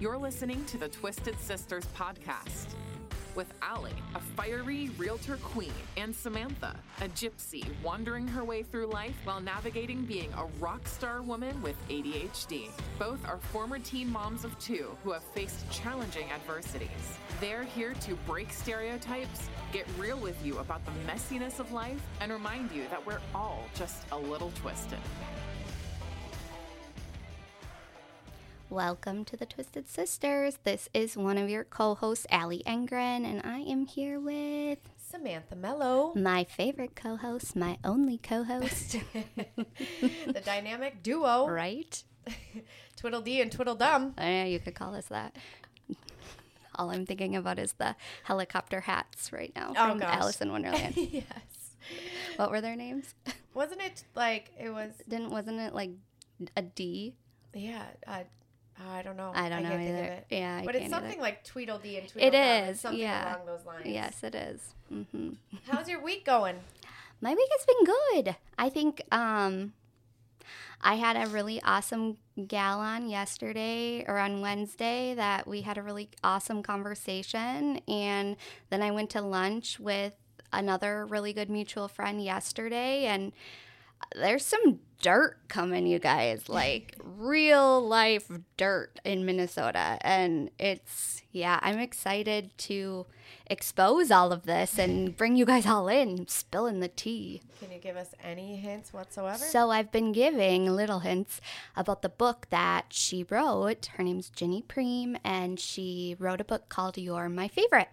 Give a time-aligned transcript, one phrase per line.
[0.00, 2.68] You're listening to the Twisted Sisters podcast
[3.34, 9.16] with Allie, a fiery realtor queen, and Samantha, a gypsy wandering her way through life
[9.24, 12.68] while navigating being a rock star woman with ADHD.
[12.96, 17.18] Both are former teen moms of two who have faced challenging adversities.
[17.40, 22.30] They're here to break stereotypes, get real with you about the messiness of life, and
[22.30, 25.00] remind you that we're all just a little twisted.
[28.70, 30.58] Welcome to the Twisted Sisters.
[30.64, 35.56] This is one of your co hosts, Allie Engren, and I am here with Samantha
[35.56, 38.96] Mello, my favorite co host, my only co host.
[40.26, 41.48] the dynamic duo.
[41.48, 42.02] Right?
[43.00, 44.12] Twiddledee and Twiddledum.
[44.18, 45.34] Yeah, you could call us that.
[46.74, 50.16] All I'm thinking about is the helicopter hats right now Oh, from gosh.
[50.20, 50.94] Alice in Wonderland.
[50.96, 51.24] yes.
[52.36, 53.14] what were their names?
[53.54, 55.90] Wasn't it like, it was, Didn't wasn't it like
[56.56, 57.14] a D?
[57.54, 58.20] yeah, uh,
[58.80, 59.32] I don't know.
[59.34, 60.04] I don't know think of either.
[60.04, 60.26] it.
[60.30, 61.04] Yeah, I but it's can't either.
[61.06, 62.40] something like Tweedledee and Tweedledum.
[62.40, 63.36] It It's something yeah.
[63.36, 63.86] along those lines.
[63.86, 64.60] Yes, it is.
[64.88, 65.30] hmm
[65.68, 66.56] How's your week going?
[67.20, 67.84] My week has been
[68.24, 68.36] good.
[68.56, 69.72] I think um
[70.80, 75.82] I had a really awesome gal on yesterday or on Wednesday that we had a
[75.82, 78.36] really awesome conversation and
[78.70, 80.14] then I went to lunch with
[80.52, 83.32] another really good mutual friend yesterday and
[84.14, 89.98] there's some dirt coming you guys like real life dirt in Minnesota.
[90.00, 93.06] And it's yeah I'm excited to
[93.46, 97.42] expose all of this and bring you guys all in spilling the tea.
[97.60, 99.38] Can you give us any hints whatsoever?
[99.38, 101.40] so I've been giving little hints
[101.76, 103.86] about the book that she wrote.
[103.96, 107.90] Her name's Ginny Priem and she wrote a book called You're My Favorite.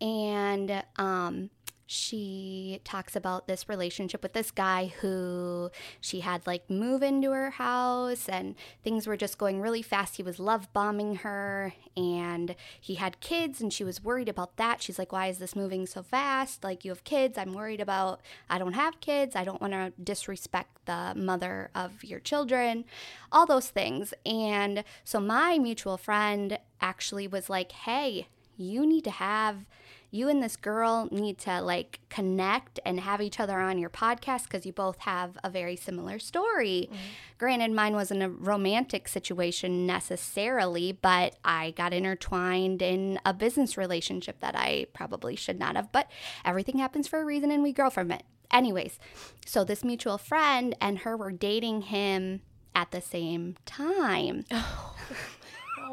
[0.00, 1.50] And um
[1.94, 7.50] she talks about this relationship with this guy who she had like move into her
[7.50, 10.16] house and things were just going really fast.
[10.16, 14.82] He was love bombing her and he had kids and she was worried about that.
[14.82, 16.64] She's like, Why is this moving so fast?
[16.64, 17.38] Like, you have kids.
[17.38, 19.36] I'm worried about, I don't have kids.
[19.36, 22.84] I don't want to disrespect the mother of your children,
[23.30, 24.12] all those things.
[24.26, 28.26] And so my mutual friend actually was like, Hey,
[28.56, 29.64] you need to have
[30.14, 34.44] you and this girl need to like connect and have each other on your podcast
[34.44, 36.88] because you both have a very similar story.
[36.88, 36.96] Mm-hmm.
[37.36, 44.38] Granted, mine wasn't a romantic situation necessarily, but I got intertwined in a business relationship
[44.38, 45.90] that I probably should not have.
[45.90, 46.08] But
[46.44, 48.22] everything happens for a reason and we grow from it.
[48.52, 49.00] Anyways,
[49.44, 52.42] so this mutual friend and her were dating him
[52.72, 54.44] at the same time.
[54.52, 54.94] oh,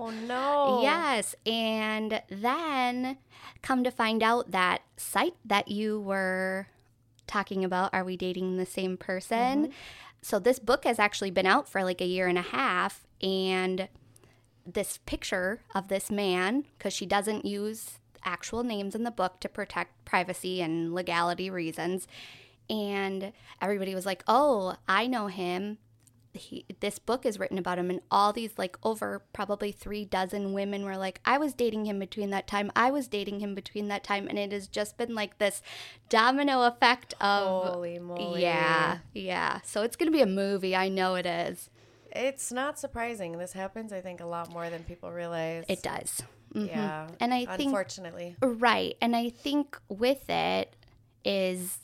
[0.02, 0.82] Oh, no.
[0.82, 3.18] Yes, and then
[3.62, 6.68] come to find out that site that you were
[7.28, 9.66] talking about, are we dating the same person?
[9.66, 9.72] Mm-hmm.
[10.24, 13.88] So this book has actually been out for like a year and a half and
[14.66, 19.50] this picture of this man because she doesn't use actual names in the book to
[19.50, 22.08] protect privacy and legality reasons
[22.70, 25.78] and everybody was like, "Oh, I know him."
[26.34, 30.54] He, this book is written about him, and all these like over probably three dozen
[30.54, 32.72] women were like, "I was dating him between that time.
[32.76, 35.62] I was dating him between that time," and it has just been like this
[36.10, 38.42] domino effect of Holy moly.
[38.42, 39.60] yeah, yeah.
[39.64, 40.76] So it's gonna be a movie.
[40.76, 41.70] I know it is.
[42.14, 43.38] It's not surprising.
[43.38, 45.66] This happens, I think, a lot more than people realize.
[45.68, 46.22] It does.
[46.54, 46.68] Mhm.
[46.68, 47.08] Yeah.
[47.20, 48.36] And I think Unfortunately.
[48.42, 48.98] Right.
[49.02, 50.76] And I think with it
[51.24, 51.80] is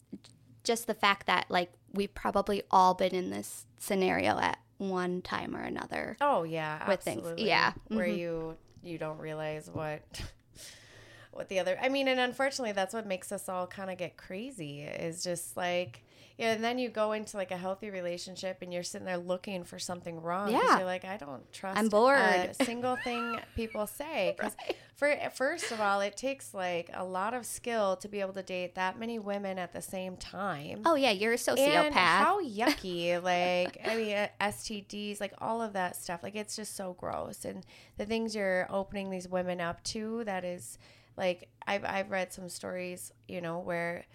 [0.64, 5.56] just the fact that, like, we've probably all been in this scenario at one time
[5.56, 6.16] or another.
[6.22, 7.28] Oh yeah, with things.
[7.38, 7.74] Yeah.
[7.88, 8.18] where Mhm.
[8.18, 10.02] you you don't realize what
[11.34, 11.78] what the other.
[11.82, 14.82] I mean, and unfortunately, that's what makes us all kind of get crazy.
[14.84, 16.04] Is just like
[16.38, 19.64] yeah, and then you go into like a healthy relationship, and you're sitting there looking
[19.64, 20.52] for something wrong.
[20.52, 20.78] Yeah.
[20.78, 21.78] you're like, I don't trust.
[21.80, 22.20] I'm bored.
[22.20, 24.36] A single thing people say.
[24.38, 24.56] 'Cause
[24.96, 28.44] for first of all, it takes like a lot of skill to be able to
[28.44, 30.82] date that many women at the same time.
[30.86, 31.58] Oh, yeah, you're a sociopath.
[31.86, 36.24] And how yucky, like, I mean, uh, STDs, like all of that stuff.
[36.24, 37.46] Like, it's just so gross.
[37.46, 37.66] And
[37.98, 40.78] the things you're opening these women up to, that is,
[41.16, 44.06] like, I've, I've read some stories, you know, where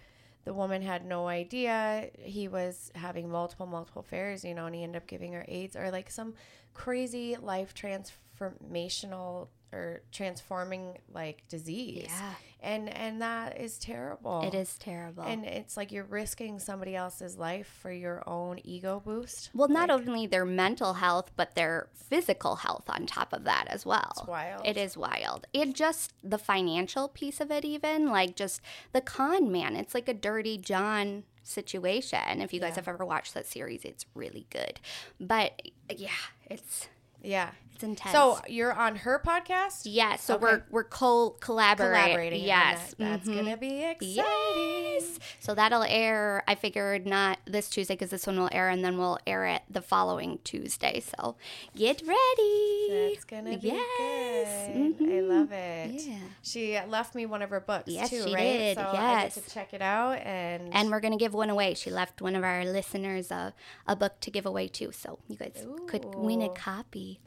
[0.45, 4.83] the woman had no idea he was having multiple, multiple affairs, you know, and he
[4.83, 6.33] ended up giving her AIDS or like some
[6.73, 12.05] crazy life transformational or transforming like disease.
[12.09, 12.33] Yeah.
[12.61, 14.43] And and that is terrible.
[14.47, 15.23] it is terrible.
[15.23, 19.49] And it's like you're risking somebody else's life for your own ego boost.
[19.53, 23.65] well, not Like, only their mental health, but their physical health on top of that
[23.67, 24.13] as well.
[24.17, 24.61] It's wild.
[24.65, 25.45] It is wild.
[25.53, 28.61] And just the financial piece of it, even like just
[28.93, 29.75] the con man.
[29.75, 32.39] It's like a dirty John situation.
[32.41, 32.75] If you guys Yeah.
[32.75, 34.79] have ever watched that series, it's really good.
[35.19, 35.61] But
[35.93, 36.09] yeah,
[36.49, 36.87] it's
[37.21, 37.51] Yeah.
[37.83, 38.13] It's intense.
[38.15, 39.81] So you're on her podcast?
[39.83, 40.43] yeah, so Okay.
[40.43, 42.01] we're we're co collaborating.
[42.03, 42.43] Collaborating.
[42.43, 42.97] Yes, that.
[42.97, 43.35] That's mhm.
[43.35, 44.15] gonna be exciting.
[44.15, 45.19] Yes.
[45.39, 46.43] So that'll air.
[46.47, 49.63] I figured not this Tuesday because this one will air, and then we'll air it
[49.69, 51.01] the following Tuesday.
[51.01, 51.35] So
[51.75, 52.87] get ready.
[53.13, 54.67] That's gonna be Yes.
[54.69, 54.73] good.
[54.77, 55.29] I Mhm.
[55.29, 55.91] love it.
[56.07, 56.17] Yeah.
[56.41, 58.41] She left me one of her books Yes, too, she right?
[58.43, 58.77] did.
[58.77, 58.93] So I
[59.23, 59.35] Yes.
[59.35, 61.73] to check it out and And we're gonna give one away.
[61.73, 63.53] She left one of our listeners a,
[63.87, 64.91] a book to give away too.
[64.93, 67.19] So you guys could win a copy,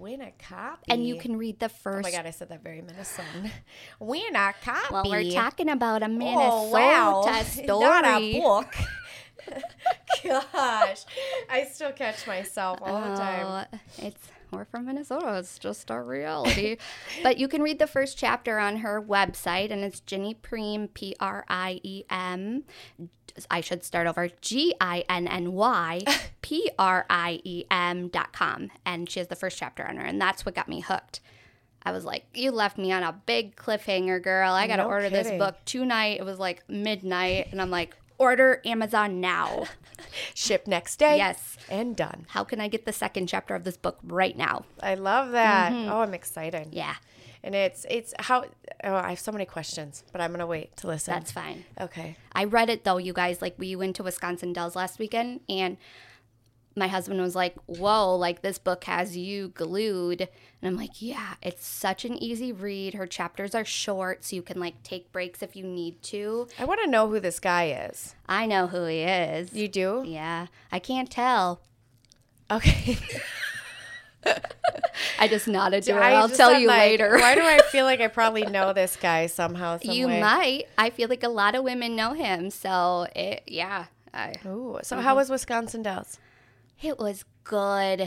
[0.00, 0.82] win a copy.
[0.88, 2.06] and you can read the first.
[2.06, 3.50] Oh my god, I said that very Minnesotan.
[4.00, 4.92] win a copy.
[4.92, 7.42] well, we're talking about a oh, Minnesota oh, wow.
[7.42, 7.66] story.
[7.66, 8.74] Not a book.
[10.24, 11.04] Gosh,
[11.48, 13.66] I still catch myself all the uh, time.
[13.72, 15.38] Oh, it's we're from Minnesota.
[15.38, 16.76] It's just our reality.
[17.22, 21.14] but you can read the first chapter on her website, and it's Ginny Priem, P
[21.20, 22.64] R I E M.
[23.50, 24.28] I should start over.
[24.40, 26.02] G I N N Y
[26.42, 30.04] P R I E M dot com, and she has the first chapter on her,
[30.04, 31.20] and that's what got me hooked.
[31.82, 34.52] I was like, you left me on a big cliffhanger, girl.
[34.52, 36.20] I got to No order this book tonight.
[36.20, 39.64] It was like midnight, and I'm like, order Amazon now.
[40.34, 41.16] Ship next day.
[41.16, 41.56] yes.
[41.70, 42.26] And done.
[42.28, 44.66] How can I get the second chapter of this book right now?
[44.82, 45.72] I love that.
[45.72, 45.90] Mm-hmm.
[45.90, 46.68] Oh, I'm excited.
[46.72, 46.96] Yeah,
[47.42, 48.44] And it's it's how
[48.84, 51.14] oh, I have so many questions, but I'm gonna wait to listen.
[51.14, 51.64] that's fine.
[51.80, 52.16] okay.
[52.32, 53.40] I read it though, you guys.
[53.40, 55.76] Like, we went to Wisconsin Dells last weekend, and
[56.76, 60.20] my husband was like, Whoa, like this book has you glued.
[60.20, 60.28] And
[60.68, 62.94] I'm like, Yeah, it's such an easy read.
[62.94, 66.48] Her chapters are short, so you can like take breaks if you need to.
[66.58, 68.14] I want to know who this guy is.
[68.28, 69.54] I know who he is.
[69.54, 70.02] You do?
[70.06, 71.60] yeah, I can't tell.
[72.50, 72.98] Okay.
[75.18, 76.02] I just nodded to her.
[76.02, 77.16] I I'll tell you like, later.
[77.18, 79.78] why do I feel like I probably know this guy somehow?
[79.78, 80.20] Some you way?
[80.20, 80.64] might.
[80.78, 82.50] I feel like a lot of women know him.
[82.50, 83.86] So, it, yeah.
[84.12, 84.78] I, Ooh.
[84.82, 85.04] So Mm-hmm.
[85.04, 86.18] how was Wisconsin Dells?
[86.82, 88.00] It was good.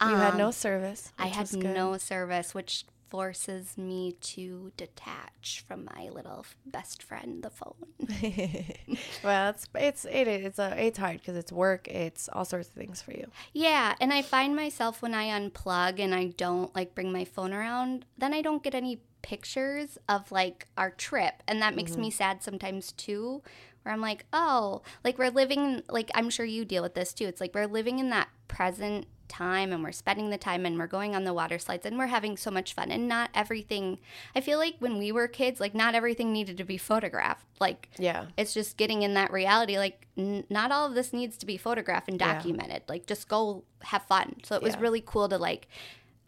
[0.00, 1.12] You had Um, no service.
[1.18, 2.84] I had no service, which
[3.14, 7.76] forces me to detach from my little best friend, the phone.
[9.22, 11.86] well, it's it's it is it's a it's hard because it's work.
[11.86, 13.28] It's all sorts of things for you.
[13.52, 17.52] yeah, and I find myself when I unplug and I don't like bring my phone
[17.52, 22.08] around, then I don't get any pictures of like our trip, and that makes me
[22.08, 22.16] mm-hmm.
[22.16, 23.42] sad sometimes too.
[23.84, 27.26] Where I'm like, oh, like we're living, like I'm sure you deal with this too.
[27.26, 30.86] It's like we're living in that present time and we're spending the time and we're
[30.86, 32.90] going on the water slides and we're having so much fun.
[32.90, 33.98] And not everything,
[34.34, 37.46] I feel like when we were kids, like not everything needed to be photographed.
[37.60, 38.26] Like, Yeah.
[38.36, 39.78] it's just getting in that reality.
[39.78, 42.34] Like, n- not all of this needs to be photographed and Yeah.
[42.34, 42.82] documented.
[42.88, 44.36] Like, just go have fun.
[44.44, 45.68] So it was really cool to like,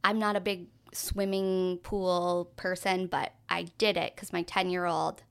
[0.05, 4.87] I'm not a big swimming pool person, but I did it because my 10 year
[4.87, 5.23] old,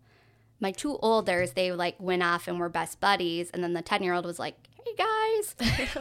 [0.60, 3.50] my two olders, they like went off and were best buddies.
[3.52, 4.65] And then the 10 year old was like,
[4.98, 5.56] guys.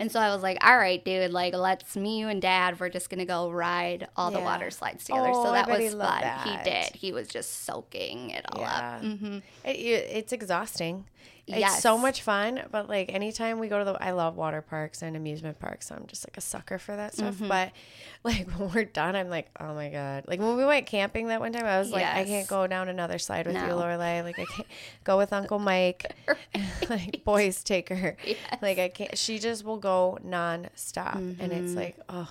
[0.00, 2.88] And so I was like, all right, dude, like, let's me, you, and dad, we're
[2.88, 5.30] just going to go ride all the water slides together.
[5.34, 5.98] Oh, so that was fun.
[5.98, 6.94] loved He did.
[6.94, 8.96] He was just soaking it all Yeah.
[8.96, 9.02] up.
[9.04, 11.04] hmm It, it's exhausting.
[11.48, 11.82] It's Yes.
[11.82, 15.16] so much fun, but like anytime we go to the, I love water parks and
[15.16, 15.88] amusement parks.
[15.88, 17.34] So I'm just like a sucker for that stuff.
[17.34, 17.48] Mm-hmm.
[17.48, 17.72] But
[18.24, 20.24] like when we're done, I'm like, oh my god.
[20.28, 22.88] Like when we went camping that one time, I was like, I can't go down
[22.88, 23.76] another slide with you, No.
[23.76, 24.22] Lorelai.
[24.22, 24.68] Like I can't
[25.04, 26.14] go with Uncle Mike.
[26.88, 28.16] like boys take her.
[28.24, 28.36] Yes.
[28.62, 29.18] Like I can't.
[29.18, 31.50] She just will go nonstop, and Mm-hmm.
[31.52, 32.28] it's like, oh.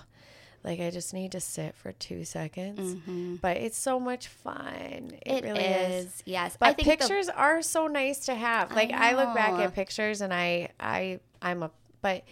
[0.64, 3.36] Like I just need to sit for two seconds, Mm-hmm.
[3.36, 5.12] but it's so much fun.
[5.26, 6.04] It, It really is.
[6.06, 6.22] is.
[6.24, 6.56] Yes.
[6.58, 8.70] But I think the- pictures are so nice to have.
[8.72, 12.22] Like I, look back at pictures and I I I'm a but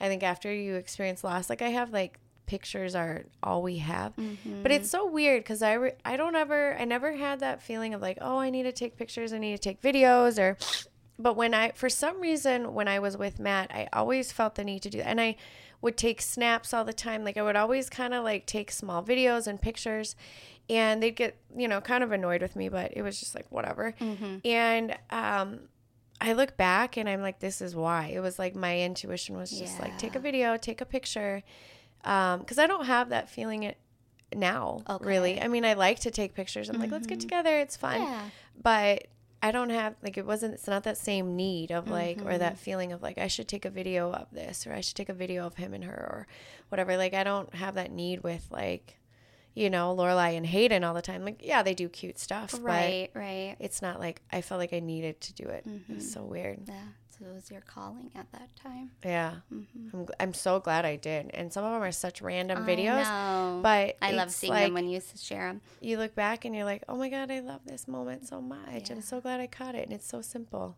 [0.00, 4.14] I think after you experience loss, like I have like pictures are all we have.
[4.16, 4.62] Mm-hmm.
[4.62, 7.94] But it's so weird cuz I re- I don't ever I never had that feeling
[7.94, 10.56] of like, oh, I need to take pictures, I need to take videos or
[11.18, 14.64] but when I for some reason when I was with Matt, I always felt the
[14.64, 15.08] need to do that.
[15.08, 15.36] And I
[15.80, 17.24] would take snaps all the time.
[17.24, 20.16] Like I would always kind of like take small videos and pictures
[20.68, 23.46] and they'd get, you know, kind of annoyed with me, but it was just like
[23.50, 23.94] whatever.
[24.44, 25.60] And um
[26.20, 28.06] I look back and I'm like, this is why.
[28.12, 31.44] It was like my intuition was just like, take a video, take a picture.
[32.04, 33.76] Um, because I don't have that feeling it
[34.34, 35.40] now, really.
[35.40, 36.68] I mean, I like to take pictures.
[36.68, 37.58] I'm like, let's get together.
[37.60, 38.22] It's fun Yeah.
[38.60, 39.06] but
[39.42, 42.38] I don't have like it wasn't it's not that same need of like or Mm-hmm.
[42.38, 45.08] that feeling of like I should take a video of this or I should take
[45.08, 46.26] a video of him and her or
[46.70, 46.96] whatever.
[46.96, 48.96] Like I don't have that need with like
[49.54, 51.24] you know Lorelai and Hayden all the time.
[51.24, 53.56] Like yeah, they do cute stuff, Right, right.
[53.60, 55.64] it's not like I felt like I needed to do it.
[55.66, 55.94] It Mm-hmm.
[55.96, 56.60] was so weird.
[56.66, 56.74] Yeah.
[57.18, 58.90] So it was your calling at that time.
[59.04, 59.96] Yeah, Mm-hmm.
[59.96, 61.30] I'm I'm so glad I did.
[61.34, 63.62] And some of them are such random videos.
[63.62, 65.60] But I love seeing like, them when you share them.
[65.80, 68.88] you look back and you're like, oh my god, I love this moment so much.
[68.88, 68.96] Yeah.
[68.96, 70.76] I'm so glad I caught it, and it's so simple.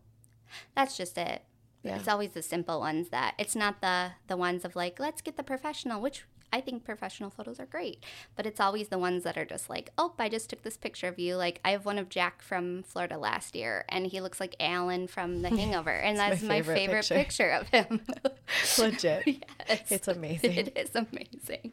[0.75, 1.43] That's just it.
[1.83, 1.95] Yeah.
[1.97, 5.37] It's always the simple ones that it's not the the ones of like let's get
[5.37, 8.03] the professional, which I think professional photos are great,
[8.35, 11.07] but it's always the ones that are just like, oh, I just took this picture
[11.07, 11.35] of you.
[11.35, 15.07] Like, I have one of Jack from Florida last year, and he looks like Alan
[15.07, 15.91] from The Hangover.
[15.91, 17.15] And that's my favorite favorite, picture.
[17.15, 17.49] picture.
[17.51, 18.01] of him.
[18.77, 19.23] Legit.
[19.69, 19.91] Yes.
[19.91, 20.51] It's amazing.
[20.53, 21.71] It is amazing.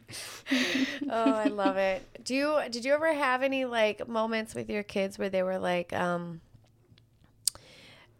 [1.09, 2.01] oh, I love it.
[2.23, 5.57] Do you did you ever have any like moments with your kids where they were
[5.57, 6.39] like um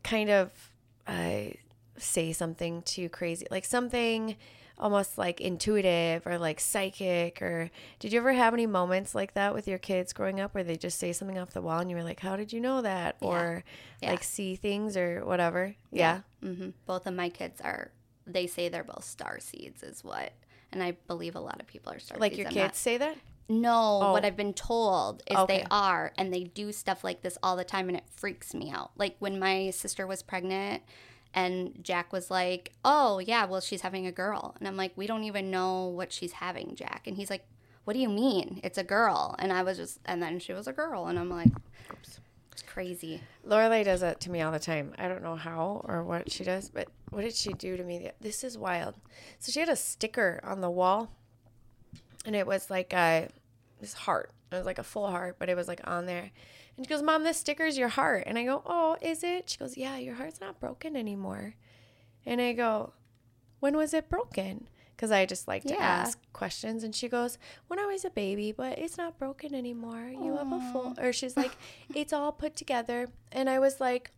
[0.04, 0.52] kind of
[1.08, 1.52] uh
[1.98, 4.36] say something too crazy like something
[4.80, 7.70] almost like intuitive or like psychic or
[8.00, 10.78] did you ever have any moments like that with your kids growing up where they
[10.78, 13.18] just say something off the wall and you were like how did you know that
[13.20, 13.64] or
[14.02, 14.12] Yeah.
[14.12, 17.92] like see things or whatever yeah, hmm Both of my kids are,
[18.26, 20.32] they say they're both star seeds, is what.
[20.72, 22.40] And I believe a lot of people are star like seeds.
[22.40, 23.18] your I'm kids not- say that
[23.50, 24.12] No, Oh.
[24.14, 25.58] what I've been told is Okay.
[25.58, 28.70] they are, and they do stuff like this all the time, and it freaks me
[28.70, 28.92] out.
[28.96, 30.84] Like when my sister was pregnant,
[31.34, 35.08] and Jack was like, "Oh yeah, well she's having a girl," and I'm like, "We
[35.08, 37.46] don't even know what she's having, Jack," and he's like,
[37.84, 38.60] "What do you mean?
[38.64, 41.30] It's a girl?" And I was just, and then she was a girl, and I'm
[41.30, 41.50] like,
[42.52, 44.94] "It's crazy." Lorelai does that to me all the time.
[44.98, 48.12] I don't know how or what she does, but what did she do to me?
[48.20, 48.96] This is wild.
[49.40, 51.12] So she had a sticker on the wall,
[52.26, 53.30] and it was like a
[53.80, 54.32] this heart.
[54.52, 56.32] It was like a full heart, but it was like on there.
[56.80, 59.58] And she goes, "Mom, this sticker's your heart." And I go, "Oh, is it?" She
[59.58, 61.56] goes, "Yeah, your heart's not broken anymore."
[62.26, 62.94] And I go,
[63.60, 65.80] "When was it broken?" Because I just like to Yeah.
[65.82, 66.86] ask questions.
[66.86, 70.08] And she goes, "When I was a baby, but it's not broken anymore.
[70.08, 71.52] You have a full." Or she's like,
[71.94, 74.12] "It's all put together." And I was like,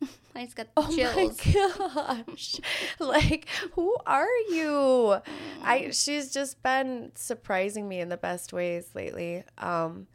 [0.36, 1.44] I just got Oh chills.
[1.44, 2.60] my gosh.
[3.00, 5.16] like, who are you?
[5.64, 9.42] I she's just been surprising me in the best ways lately.
[9.58, 10.06] Um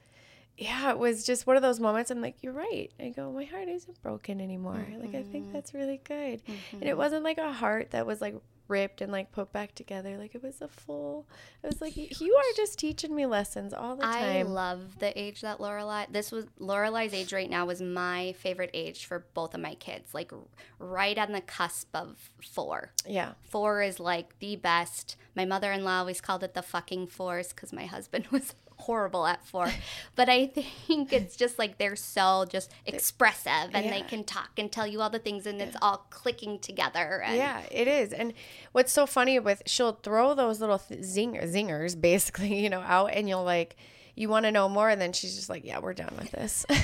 [0.59, 2.91] yeah, it was just one of those moments I'm like, you're right.
[2.99, 4.85] I go, my heart isn't broken anymore.
[4.99, 5.53] Like I think mm-hmm.
[5.53, 6.41] that's really good.
[6.47, 6.97] And it mm-hmm.
[6.97, 8.35] wasn't like a heart that was like
[8.67, 10.17] ripped and like put back together.
[10.17, 11.25] Like it was a full
[11.63, 14.23] it was like you are just teaching me lessons all the time.
[14.23, 16.11] I love the age that Lorelai.
[16.11, 20.13] This was Lorelai's age right now was my favorite age for both of my kids.
[20.13, 20.31] Like
[20.77, 22.91] right on the cusp of four.
[23.07, 23.33] yeah.
[23.41, 25.15] Four is like the best.
[25.35, 29.71] My mother-in-law always called it the fucking force because my husband was horrible at four.
[30.15, 34.71] but I think it's just like they're so just expressive and they can talk and
[34.71, 37.21] tell you all the things and it's all clicking together.
[37.23, 38.13] And Yeah, it is.
[38.13, 38.33] And
[38.71, 43.11] what's so funny with she'll throw those little th- zinger, zingers basically, you know, out
[43.13, 43.75] and you'll like
[44.19, 46.65] you want to know more and then she's just like, "Yeah, we're done with this."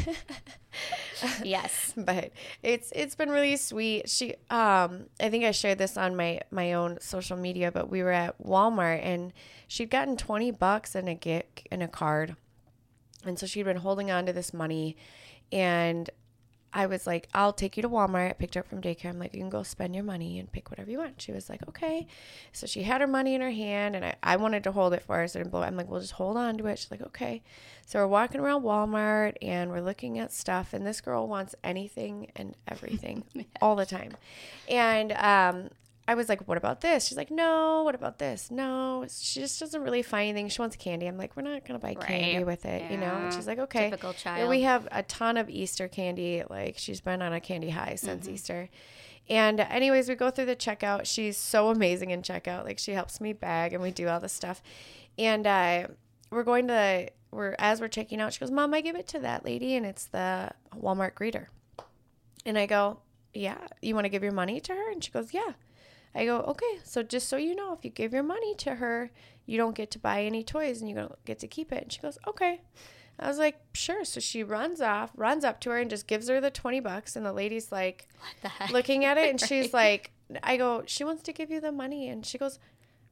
[1.43, 1.93] Yes.
[1.97, 4.09] but it's it's been really sweet.
[4.09, 8.03] She um I think I shared this on my my own social media, but we
[8.03, 9.33] were at Walmart and
[9.67, 12.35] she'd gotten 20 bucks and a gift and a card.
[13.25, 14.97] And so she'd been holding on to this money
[15.51, 16.09] and
[16.75, 18.29] I was like, I'll take you to Walmart.
[18.29, 19.05] I picked her up from daycare.
[19.05, 21.21] I'm like, you can go spend your money and pick whatever you want.
[21.21, 22.05] She was like, okay.
[22.51, 25.01] So she had her money in her hand and I, I wanted to hold it
[25.01, 25.27] for her.
[25.29, 25.67] So I didn't blow it.
[25.67, 26.77] I'm like, well, just hold on to it.
[26.77, 27.41] She's like, okay.
[27.85, 30.73] So we're walking around Walmart and we're looking at stuff.
[30.73, 33.23] And this girl wants anything and everything
[33.61, 34.11] all the time.
[34.67, 35.69] And um,
[36.07, 37.05] I was like, what about this?
[37.07, 37.81] She's like, no.
[37.83, 38.51] What about this?
[38.51, 39.05] No.
[39.09, 40.49] She just doesn't really find anything.
[40.49, 41.07] She wants candy.
[41.07, 43.07] I'm like, we're not going to buy candy with it, you know?
[43.15, 43.89] And she's like, okay.
[43.89, 44.49] Typical And child.
[44.49, 46.43] we have a ton of Easter candy.
[46.47, 48.69] Like she's been on a candy high since Easter.
[49.27, 51.05] And anyways, we go through the checkout.
[51.07, 52.65] She's so amazing in checkout.
[52.65, 54.61] Like she helps me bag and we do all this stuff.
[55.17, 55.87] And uh,
[56.29, 59.19] we're going to we're as we're checking out, she goes, Mom, I give it to
[59.21, 61.47] that lady and it's the Walmart greeter.
[62.45, 62.99] And I go,
[63.33, 64.91] Yeah, you want to give your money to her?
[64.91, 65.53] And she goes, Yeah.
[66.15, 69.11] I go, okay, so just so you know, if you give your money to her,
[69.45, 71.83] you don't get to buy any toys and you don't get to keep it.
[71.83, 72.61] And she goes, okay.
[73.19, 74.03] I was like, sure.
[74.03, 77.15] So she runs off, runs up to her and just gives her the 20 bucks.
[77.15, 78.71] And the lady's like what the heck?
[78.71, 82.09] looking at it and she's like, I go, she wants to give you the money.
[82.09, 82.59] And she goes,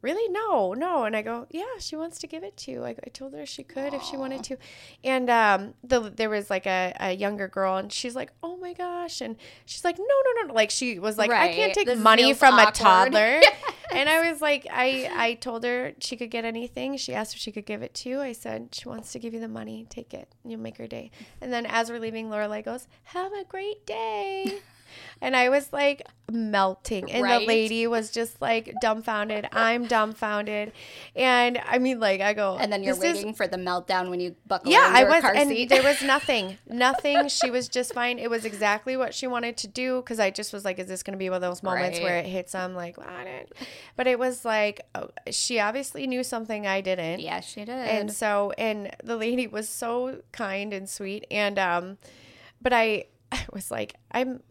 [0.03, 0.29] really?
[0.31, 1.05] No, no.
[1.05, 2.83] And I go, yeah, she wants to give it to you.
[2.83, 4.57] I, I told her she could if she wanted to.
[5.03, 8.73] And um, the, there was like a, a younger girl and she's like, oh my
[8.73, 9.21] gosh.
[9.21, 10.53] And she's like, no, no, no.
[10.53, 12.73] Like she was like, I can't take This money from a awkward.
[12.75, 13.41] toddler.
[13.91, 16.97] and I was like, I, I told her she could get anything.
[16.97, 18.19] She asked if she could give it to you.
[18.19, 19.87] I said, she wants to give you the money.
[19.89, 20.27] Take it.
[20.43, 21.11] You make her day.
[21.39, 24.59] And then as we're leaving, Lorelai goes, have a great day.
[25.21, 27.11] And I was like melting.
[27.11, 29.47] And the lady was just like dumbfounded.
[29.51, 30.71] I'm dumbfounded.
[31.15, 34.09] And I mean, like, I go, and then you're "This is waiting for the meltdown
[34.09, 35.69] when you buckle yeah, I was, and seat.
[35.69, 37.27] there was nothing, nothing.
[37.27, 38.19] She was just fine.
[38.19, 41.03] It was exactly what she wanted to do because I just was like, "Is this
[41.03, 43.53] going to be one of those moments where it hits?" I'm like, "Well, I didn't,"
[43.95, 47.69] but it was like oh, she obviously knew something I didn't, yeah, she did.
[47.69, 51.97] and so and the lady was so kind and sweet, and um,
[52.61, 54.41] but I, I was like, I'm.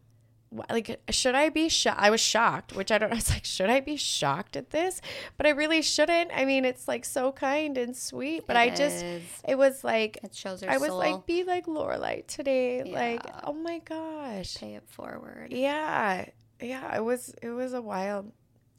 [0.71, 1.71] Like should I be?
[1.87, 3.13] I was shocked, which I don't.
[3.13, 5.01] I was like, should I be shocked at this?
[5.37, 6.31] But I really shouldn't.
[6.35, 8.45] I mean, it's like so kind and sweet.
[8.47, 9.23] But It I just, is.
[9.49, 10.99] it was like It shows her I was soul.
[10.99, 12.83] like, be like Lorelai today.
[12.85, 14.57] Like, oh my gosh.
[14.57, 15.49] pay it forward.
[15.53, 16.27] Yeah.
[16.61, 16.97] Yeah.
[16.97, 18.31] It was it was a wild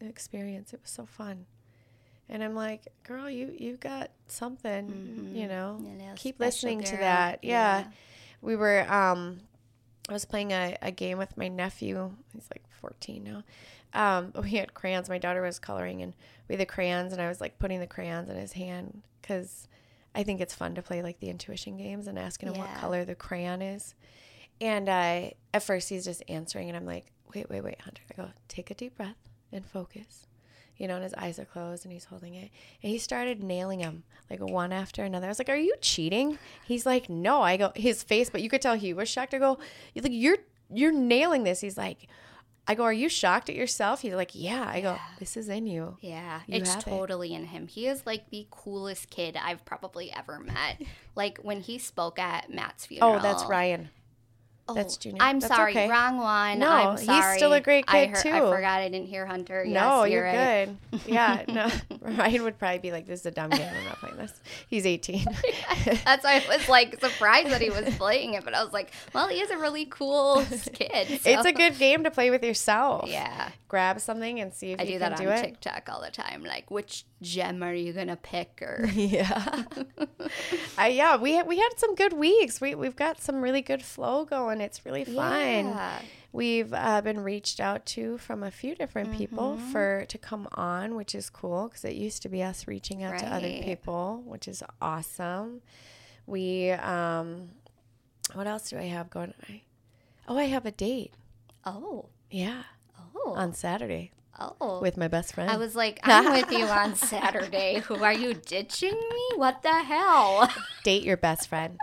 [0.01, 0.74] experience.
[0.74, 1.46] It was so fun.
[2.30, 5.80] And I'm like, girl, you you got something, you know.
[6.15, 7.00] Keep listening to girl.
[7.01, 7.39] that.
[7.44, 7.86] Yeah.
[8.42, 9.39] We were um
[10.10, 12.12] I was playing a, a game with my nephew.
[12.33, 13.43] He's like 14 now.
[13.93, 15.07] Um, we had crayons.
[15.07, 16.13] My daughter was coloring, and
[16.48, 19.67] we had the crayons, and I was like putting the crayons in his hand because
[20.15, 23.05] I think it's fun to play like the intuition games and asking him what color
[23.05, 23.95] the crayon is.
[24.60, 28.01] And uh, at first, he's just answering, and I'm like, wait, wait, wait, Hunter.
[28.12, 30.27] I go, take a deep breath and focus.
[30.77, 32.50] You know, and his eyes are closed, and he's holding it.
[32.82, 35.27] And he started nailing them like one after another.
[35.27, 38.50] I was like, "Are you cheating?" He's like, "No." I go, his face, but you
[38.50, 39.34] could tell he was shocked.
[39.34, 39.60] I go,
[39.96, 40.38] "Like you're
[40.74, 42.08] you're nailing this." He's like,
[42.68, 45.68] I go, "Are you shocked at yourself?" He's like, "Yeah." I go, "This is in
[45.68, 46.89] you." Yeah, You it's have it.
[46.89, 47.68] totally in him.
[47.68, 50.82] He is like the coolest kid I've probably ever met.
[51.15, 53.15] like when he spoke at Matt's funeral.
[53.18, 53.89] Oh, that's Ryan.
[54.65, 55.17] Oh, That's Junior.
[55.22, 55.89] I'm That's sorry, okay.
[55.89, 56.60] wrong one.
[56.60, 58.29] No, he's still a great I kid, heard- too.
[58.32, 59.65] I forgot I didn't hear Hunter.
[59.65, 60.65] no, yes, you're, right.
[60.91, 61.01] good.
[61.05, 61.70] Yeah, no.
[62.01, 63.67] Ryan would probably be like, "This is a dumb game.
[63.77, 64.32] I'm not playing this."
[64.70, 65.25] He's 18.
[66.05, 68.93] That's why I was like surprised that he was playing it, but I was like,
[69.13, 71.20] well, he is a really cool kid.
[71.22, 73.10] so- It's a good game to play with yourself.
[73.10, 73.50] yeah.
[73.67, 75.41] Grab something and see if I you do can that do on it.
[75.41, 76.43] TikTok all the time.
[76.43, 78.60] Like, which gem are you gonna pick?
[78.62, 79.63] Or Yeah.
[80.79, 82.62] uh, yeah, we had, we had some good weeks.
[82.62, 84.52] We we've got some really good flow going.
[84.62, 85.65] It's really fun.
[85.67, 86.00] Yeah.
[86.31, 89.72] We've uh, been reached out to from a few different people Mm-hmm.
[89.72, 93.19] for to come on, which is cool because it used to be us reaching out
[93.19, 95.62] to other people, which is awesome.
[96.25, 97.50] We um,
[98.33, 99.33] what else do I have going?
[99.50, 99.62] I,
[100.27, 101.13] oh, I have a date.
[101.65, 102.63] oh, Yeah,
[103.15, 104.79] oh, on Saturday oh.
[104.81, 105.49] with my best friend.
[105.49, 107.79] I was like, I'm with you on Saturday.
[107.85, 109.37] Who are you ditching me?
[109.37, 110.50] What the hell?
[110.83, 111.77] date your best friend.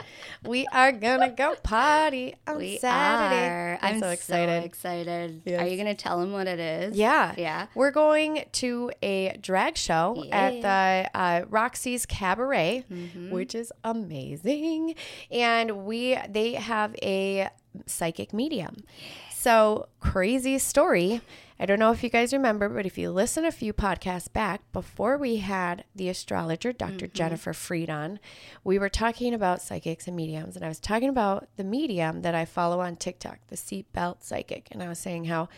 [0.45, 3.49] we are gonna go party on We Saturday.
[3.49, 3.79] are.
[3.81, 4.65] I'm, I'm so excited.
[4.65, 5.43] excited.
[5.45, 5.61] Yes.
[5.61, 6.97] Are you gonna tell him what it is?
[6.97, 7.35] Yeah.
[7.39, 7.67] Yeah.
[7.75, 13.31] We're going to a drag show at the uh, Roxy's Cabaret, Mm-hmm.
[13.31, 14.95] which is amazing.
[15.31, 17.49] And we they have a
[17.87, 18.85] psychic medium.
[19.33, 21.21] So, crazy story.
[21.61, 24.63] I don't know if you guys remember, but if you listen a few podcasts back,
[24.73, 28.19] before we had the astrologer, doctor Jennifer Freed on,
[28.65, 30.57] we were talking about psychics and mediums.
[30.57, 34.69] And I was talking about the medium that I follow on TikTok, the seatbelt psychic.
[34.71, 35.51] And I was saying how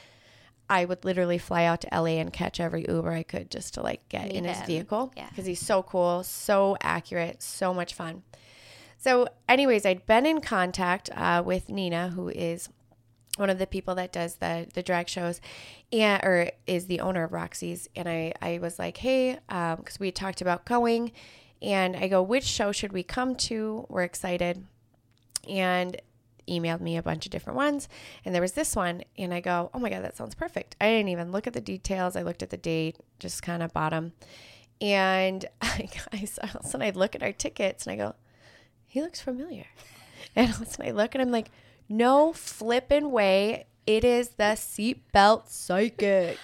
[0.69, 3.83] I would literally fly out to LA and catch every Uber I could just to
[3.83, 4.67] like get in his him.
[4.67, 5.13] vehicle.
[5.17, 5.29] Yeah.
[5.29, 8.25] Because he's so cool, so accurate, so much fun.
[8.99, 12.69] So, anyways, I'd been in contact uh, with Nina, who is
[13.37, 15.41] one of the people that does the the drag shows
[15.93, 19.99] and or is the owner of Roxy's and I I was like hey um, because
[19.99, 21.13] we had talked about going
[21.61, 23.87] and I go which show should we come to?
[23.89, 24.67] We're excited
[25.49, 26.01] and
[26.49, 27.89] emailed me a bunch of different ones
[28.25, 30.77] and there was this one and I go oh my god that sounds perfect.
[30.81, 32.17] I didn't even look at the details.
[32.17, 34.13] I looked at the date just kind of bought them
[34.81, 38.15] and I, I all of a sudden I look at our tickets and I go
[38.87, 39.67] he looks familiar.
[40.37, 41.51] And all of a sudden I look and I'm like
[41.97, 43.67] no flipping way.
[43.87, 46.39] It is the seatbelt psychic.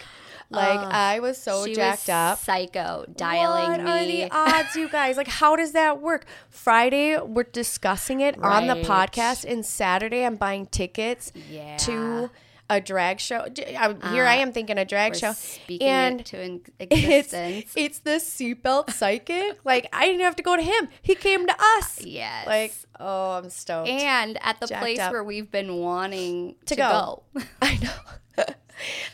[0.50, 2.38] Like I was so jacked was up.
[2.38, 3.90] Psycho dialing what me.
[3.90, 5.16] are the odds, you guys?
[5.18, 6.24] Like, how does that work?
[6.48, 11.76] Friday, we're discussing it on the podcast, and Saturday, I'm buying tickets Yeah.
[11.78, 12.30] to
[12.70, 13.40] a drag show.
[13.46, 16.92] I- Here I ah, am thinking a drag show, speaking and it to in- it's
[17.32, 17.72] existence.
[17.76, 19.58] it's the seatbelt psychic.
[19.64, 22.02] like, I didn't have to go to him; he came to us.
[22.04, 22.46] yes.
[22.46, 23.88] Like, oh, I'm stoked.
[23.88, 25.12] and at the Jacked place up.
[25.12, 27.22] where we've been wanting to, go.
[27.34, 27.42] go.
[27.62, 27.90] I know.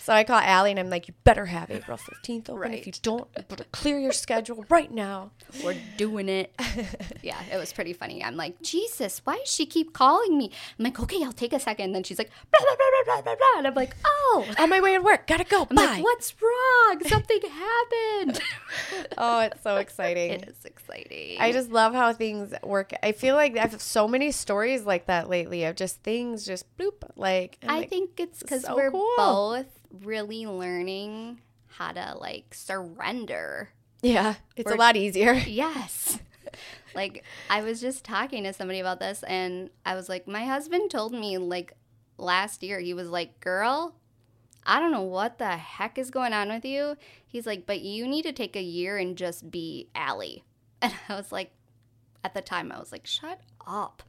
[0.00, 2.74] So I call Allie and I'm like, you better have April 15th open.
[2.74, 5.30] If you don't, you better clear your schedule right now.
[5.64, 6.54] We're doing it.
[7.22, 8.22] yeah, it was pretty funny.
[8.22, 10.50] I'm like, Jesus, why does she keep calling me?
[10.78, 11.92] I'm like, okay, I'll take a second.
[11.92, 13.58] then she's like, blah, blah, blah, blah, blah, blah.
[13.58, 14.46] And I'm like, oh.
[14.58, 15.26] On my way to work.
[15.26, 15.66] Gotta go.
[15.70, 15.84] I'm Bye.
[15.84, 17.00] like, what's wrong?
[17.06, 18.40] Something happened.
[19.16, 20.32] Oh, it's so exciting.
[20.32, 21.36] it is exciting.
[21.40, 22.92] I just love how things work.
[23.02, 26.64] I feel like I have so many stories like that lately of just things just
[26.76, 27.04] bloop.
[27.16, 29.08] Like, I'm I like, think it's because so we're cool.
[29.16, 29.66] Both
[30.02, 33.70] really learning how to like surrender.
[34.02, 35.34] yeah, it's a we're- lot easier.
[35.46, 36.18] Yes.
[36.94, 40.90] like I was just talking to somebody about this and I was like my husband
[40.90, 41.72] told me like
[42.18, 43.94] last year he was like, "Girl,
[44.64, 46.96] I don't know what the heck is going on with you."
[47.26, 50.44] He's like, "But you need to take a year and just be Allie."
[50.82, 51.50] And I was like
[52.22, 54.02] at the time I was like, "Shut up."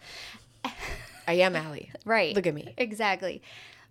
[1.28, 1.92] I am Allie.
[2.06, 2.36] Right.
[2.36, 2.74] Look at me.
[2.78, 3.42] Exactly.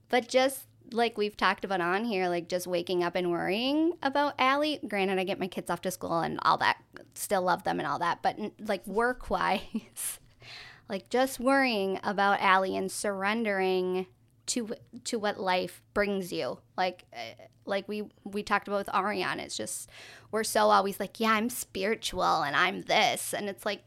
[0.08, 4.34] but just like we've talked about on here, like just waking up and worrying about
[4.38, 4.80] Allie.
[4.86, 6.78] Granted, I get my kids off to school and all that,
[7.14, 10.18] still love them and all that, but like work wise,
[10.88, 14.06] like just worrying about Allie and surrendering
[14.46, 16.58] to to what life brings you.
[16.76, 19.88] Like uh, like we we talked about with Arian, it's just
[20.30, 23.82] we're so always like, yeah, I'm spiritual and I'm this, and it's like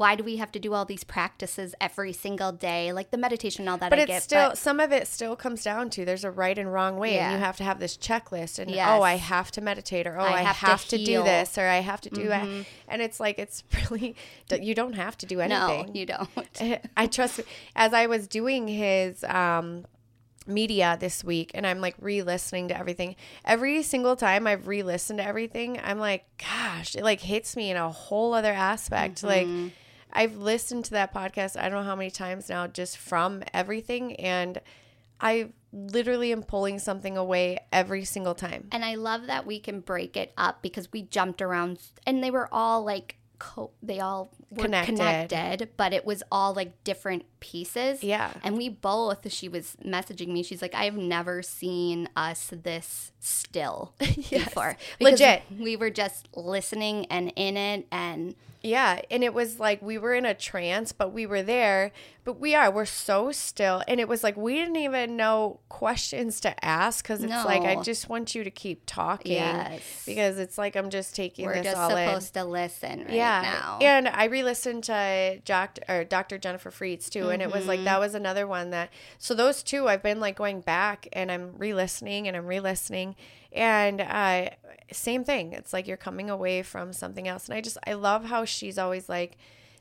[0.00, 3.62] why do we have to do all these practices every single day like the meditation
[3.64, 5.90] and all that but I it's get, still but some of it still comes down
[5.90, 8.70] to there's a right and wrong way and you have to have this checklist and
[8.70, 8.88] Yes.
[8.90, 11.58] oh i have to meditate or oh i, I have, have to, to do this
[11.58, 12.48] or i have to do that
[12.88, 14.16] and it's like it's really
[14.58, 16.30] you don't have to do anything no you don't
[16.96, 17.40] I trust
[17.76, 19.84] as I was doing his um
[20.46, 23.16] media this week and I'm like re-listening to everything.
[23.44, 27.76] Every single time I've re-listened to everything, I'm like, gosh, it like hits me in
[27.76, 29.22] a whole other aspect.
[29.22, 29.46] Like
[30.12, 34.16] I've listened to that podcast I don't know how many times now just from everything
[34.16, 34.60] and
[35.20, 38.68] I literally am pulling something away every single time.
[38.72, 42.30] And I love that we can break it up because we jumped around and they
[42.30, 44.96] were all like co- they all were Connected.
[44.96, 45.68] connected.
[45.76, 48.02] but it was all like different pieces.
[48.02, 48.32] Yeah.
[48.42, 50.42] And we both she was messaging me.
[50.42, 54.76] She's like, I've never seen us this still before.
[54.98, 55.42] Because Legit.
[55.58, 60.14] We were just listening and in it and Yeah, and it was like we were
[60.14, 61.92] in a trance, but we were there.
[62.22, 63.82] But we are, we're so still.
[63.88, 67.82] And it was like we didn't even know questions to ask because it's like, I
[67.82, 69.32] just want you to keep talking.
[69.32, 70.02] Yes.
[70.04, 73.40] Because it's like I'm just taking we're this just all supposed to listen right yeah.
[73.42, 73.78] now.
[73.80, 75.82] And I re listened to Dr.
[75.88, 76.36] or Dr.
[76.36, 77.30] Jennifer Freeds too.
[77.30, 80.36] And it was like, that was another one that, so those two, I've been like
[80.36, 83.16] going back and I'm re listening and I'm re listening.
[83.52, 84.50] And uh,
[84.92, 85.52] same thing.
[85.52, 87.48] It's like you're coming away from something else.
[87.48, 89.36] And I just, I love how she's always like,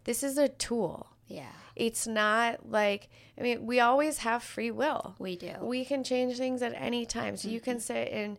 [0.05, 1.07] this is a tool.
[1.27, 1.51] yeah.
[1.75, 5.15] It's not like, I mean, we always have free will.
[5.17, 5.53] We do.
[5.61, 7.37] We can change things at any time.
[7.37, 7.81] So you can mm-hmm.
[7.81, 8.37] sit and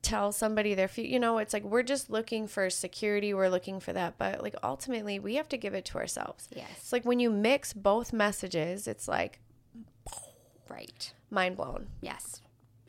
[0.00, 1.10] tell somebody their future.
[1.10, 3.34] You know, it's like we're just looking for security.
[3.34, 4.16] We're looking for that.
[4.16, 6.48] But like ultimately, we have to give it to ourselves.
[6.54, 6.70] Yes.
[6.78, 9.40] It's like when you mix both messages, it's like
[10.68, 11.12] Right.
[11.30, 11.88] mind blown.
[12.00, 12.40] Yes.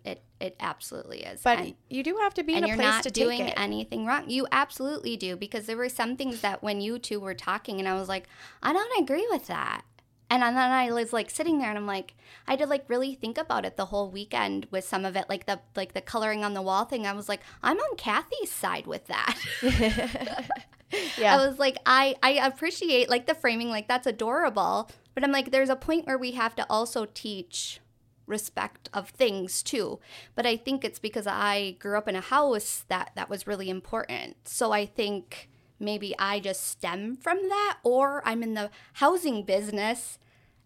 [0.04, 1.42] It it absolutely is.
[1.42, 4.06] But And- you do have to be in and a you're place not doing anything
[4.06, 4.30] wrong.
[4.30, 7.88] You absolutely do because there were some things that when you two were talking, and
[7.88, 8.28] I was like,
[8.62, 9.84] I don't agree with that.
[10.30, 12.16] And then I was like sitting there, and I'm like,
[12.48, 15.26] I had to like really think about it the whole weekend with some of it,
[15.30, 17.06] like the like the coloring on the wall thing.
[17.06, 19.38] I was like, I'm on Kathy's side with that.
[21.18, 21.36] yeah.
[21.36, 24.89] I was like, I I appreciate like the framing, like that's adorable.
[25.13, 27.80] But I'm like, there's a point where we have to also teach
[28.25, 29.99] respect of things too.
[30.36, 33.69] But I think it's because I grew up in a house that that was really
[33.69, 34.47] important.
[34.47, 40.19] So I think maybe I just stem from that, or I'm in the housing business.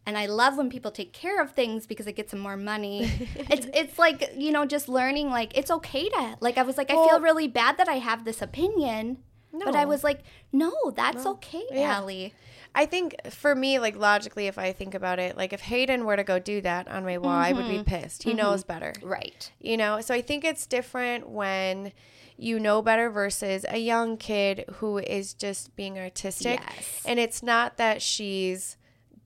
[0.06, 3.12] And I love when people take care of things because it gets them more money.
[3.36, 6.90] it's it's like you know just learning like it's okay to like I was like
[6.90, 9.18] I feel really bad that I have this opinion,
[9.52, 10.22] but I was like
[10.54, 11.96] no that's okay, Yeah.
[11.96, 12.34] Allie.
[12.78, 16.16] I think for me, like logically, if I think about it, like if Hayden were
[16.16, 17.84] to go do that on my wall, I would be mm-hmm.
[17.84, 18.24] pissed.
[18.24, 18.38] He mm-hmm.
[18.38, 18.94] knows better.
[19.02, 19.52] Right.
[19.60, 21.92] you know so i think it's different when
[22.38, 27.02] you know better versus a young kid who is just being artistic Yes.
[27.06, 28.78] and it's not that she's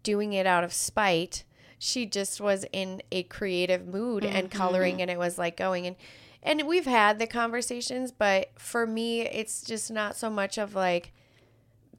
[0.04, 1.44] doing it out of spite
[1.78, 4.58] she just was in a creative mood and mm-hmm.
[4.58, 5.96] coloring and it was like going and
[6.44, 11.12] and we've had the conversations but for me it's just not so much of like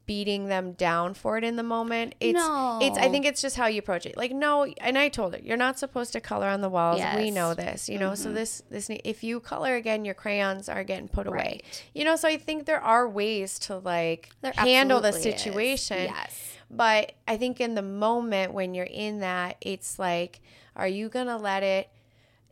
[0.05, 2.13] beating them down for it in the moment.
[2.19, 4.17] It's it's I think it's just how you approach it.
[4.17, 6.97] Like no, and I told her you're not supposed to color on the walls.
[6.97, 7.15] We Yes.
[7.17, 7.35] Mm-hmm.
[7.35, 8.13] know this, you know.
[8.15, 11.61] So this this if you color again, your crayons are getting put away.
[11.93, 15.41] You know, so I think there are ways to like There handle the absolutely is.
[15.41, 16.03] situation.
[16.05, 16.49] Yes.
[16.69, 20.41] But I think in the moment when you're in that, it's like,
[20.75, 21.89] are you gonna let it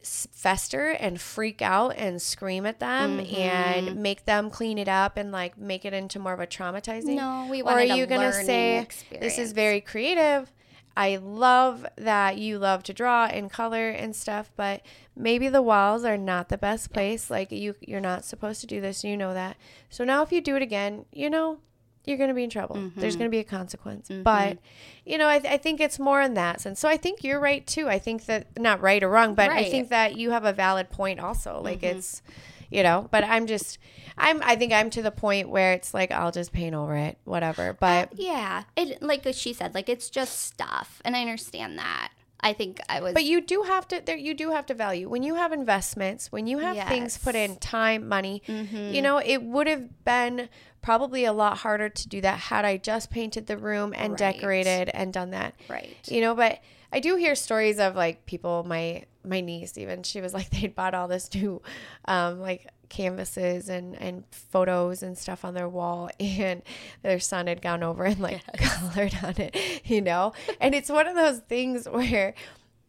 [0.03, 3.35] fester and freak out and scream at them Mm-hmm.
[3.35, 7.15] and make them clean it up and like make it into more of a traumatizing?
[7.15, 10.51] No, we or are a you gonna say this is very creative?
[10.97, 14.81] I love that you love to draw and color and stuff, but
[15.15, 17.29] maybe the walls are not the best place.
[17.29, 19.01] Like you, you're not supposed to do this.
[19.03, 19.55] You know that.
[19.89, 21.59] So now, if you do it again, you know
[22.05, 22.75] you're going to be in trouble.
[22.77, 22.99] Mm-hmm.
[22.99, 24.09] There's going to be a consequence.
[24.23, 24.57] But
[25.05, 26.79] you know, I, th- I think it's more in that sense.
[26.79, 27.87] So I think you're right too.
[27.87, 30.89] I think that not right or wrong, but I think that you have a valid
[30.89, 31.61] point also.
[31.61, 31.97] Like Mm-hmm.
[31.97, 32.21] it's,
[32.69, 33.07] you know.
[33.11, 33.77] But I'm just,
[34.17, 34.41] I'm.
[34.43, 37.73] I think I'm to the point where it's like I'll just paint over it, whatever.
[37.73, 38.63] But Yeah.
[38.75, 41.01] It like she said, like it's just stuff.
[41.05, 42.09] And I understand that.
[42.43, 45.08] I think I was But you do have to there you do have to value
[45.08, 49.04] when you have investments, when you have things put in time, money, you mm-hmm.
[49.04, 50.49] know, it would have been
[50.82, 54.34] probably a lot harder to do that had I just painted the room and Right.
[54.34, 55.54] decorated and done that.
[55.69, 55.95] Right.
[56.06, 56.60] You know, but
[56.91, 60.75] I do hear stories of like people, my my niece even, she was like they'd
[60.75, 61.62] bought all this new
[62.06, 66.62] um like canvases and and photos and stuff on their wall and
[67.04, 70.34] their son had gone over and like colored on it, you know?
[70.60, 72.34] And it's one of those things where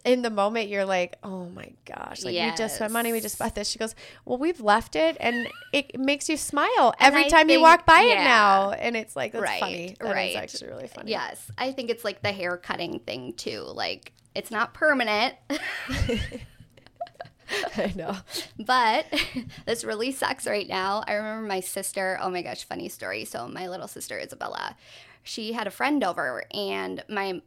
[0.05, 3.38] in the moment you're like, oh my gosh, like we just spent money, we just
[3.38, 3.69] bought this.
[3.69, 7.87] She goes, well, we've left it, and it makes you smile every time you walk
[7.87, 9.97] by it now, and it's like that's Right, funny.
[10.01, 10.37] That right.
[10.37, 11.11] actually really funny.
[11.11, 13.61] Yes, I think it's like the hair cutting thing too.
[13.62, 15.35] Like it's not permanent,
[17.77, 18.17] I know.
[18.59, 19.07] but
[19.67, 21.03] this really sucks right now.
[21.07, 22.19] I remember my sister.
[22.21, 23.25] Oh my gosh, funny story.
[23.25, 24.77] So my little sister Isabella,
[25.23, 27.43] she had a friend over, and my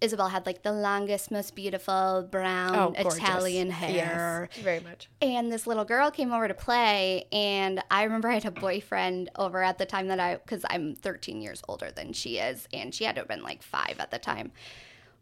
[0.00, 2.94] Isabel had like the longest, most beautiful brown Oh.
[2.96, 4.48] Italian hair.
[4.52, 5.08] Yes, very much.
[5.22, 9.30] And this little girl came over to play, and I remember I had a boyfriend
[9.36, 12.94] over at the time that I, because I'm 13 years older than she is, and
[12.94, 14.52] she had to have been like five at the time.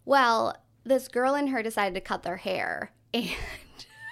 [0.04, 3.28] Well, this girl and her decided to cut their hair, and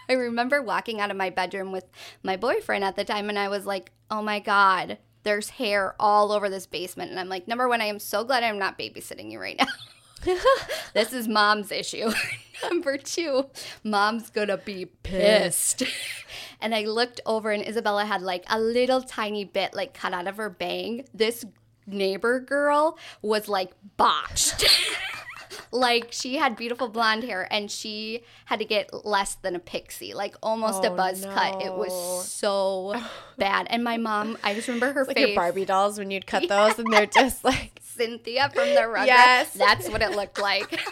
[0.09, 1.87] I remember walking out of my bedroom with
[2.23, 6.33] my boyfriend at the time, and I was like, oh my God, there's hair all
[6.33, 7.11] over this basement.
[7.11, 9.67] And I'm like, number one, I am so glad I'm not babysitting you right now.
[10.95, 12.11] this is mom's issue.
[12.63, 13.47] Number two,
[13.83, 15.83] mom's gonna be pissed.
[16.61, 20.27] and I looked over, and Isabella had like a little tiny bit like cut out
[20.27, 21.05] of her bang.
[21.13, 21.45] This
[21.87, 24.65] neighbor girl was like botched.
[25.71, 30.15] Like she had beautiful blonde hair and she had to get less than a pixie,
[30.15, 31.63] like almost a Oh, buzz cut.
[31.63, 32.95] It was so
[33.39, 33.67] bad.
[33.71, 35.29] And my mom, I just remember her Like face.
[35.29, 37.81] your Barbie dolls when you'd cut those, and they're just like.
[37.83, 39.07] Cynthia from the Rugrats.
[39.07, 39.53] Yes.
[39.55, 40.81] That's what it looked like.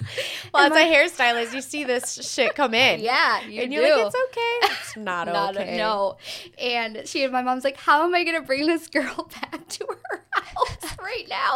[0.54, 0.76] Well, as a
[1.22, 3.00] hairstylist, you see this shit come in.
[3.02, 3.76] yeah, you and do.
[3.76, 4.72] you're like, it's okay.
[4.80, 5.76] It's not, Not a- okay.
[5.76, 6.16] no.
[6.58, 9.68] And she and my mom's like, how am I going to bring this girl back
[9.68, 11.54] to her house right now?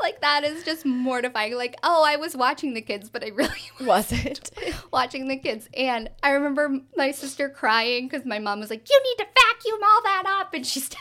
[0.00, 1.56] Like, that is just mortifying.
[1.56, 4.50] Like, oh, I was watching the kids, but I really wasn't
[4.92, 5.68] watching the kids.
[5.74, 9.80] And I remember my sister crying because my mom was like, you need to vacuum
[9.82, 10.54] all that up.
[10.54, 11.00] And she's down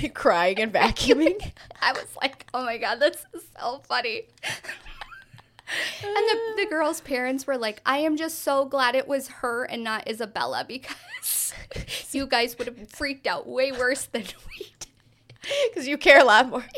[0.00, 0.10] there.
[0.10, 1.52] Crying and vacuuming.
[1.82, 4.28] I was like, oh my God, this is so funny.
[6.02, 9.64] And the, the girl's parents were like, I am just so glad it was her
[9.64, 11.52] and not Isabella because
[12.12, 14.88] you guys would have freaked out way worse than we did.
[15.68, 16.64] Because you care a lot more.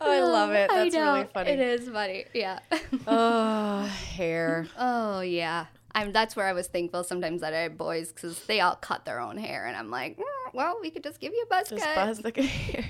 [0.00, 0.70] oh, I love it.
[0.70, 1.50] That's really funny.
[1.50, 2.24] It is funny.
[2.34, 2.58] Yeah.
[3.06, 3.82] Oh,
[4.16, 4.66] hair.
[4.78, 5.66] oh, yeah.
[5.94, 9.04] I'm, that's where I was thankful sometimes that I had boys because they all cut
[9.04, 9.66] their own hair.
[9.66, 10.22] And I'm like, "Mm,
[10.54, 11.94] well, we could just give you a buzz Just cut.
[11.94, 12.84] buzz the hair.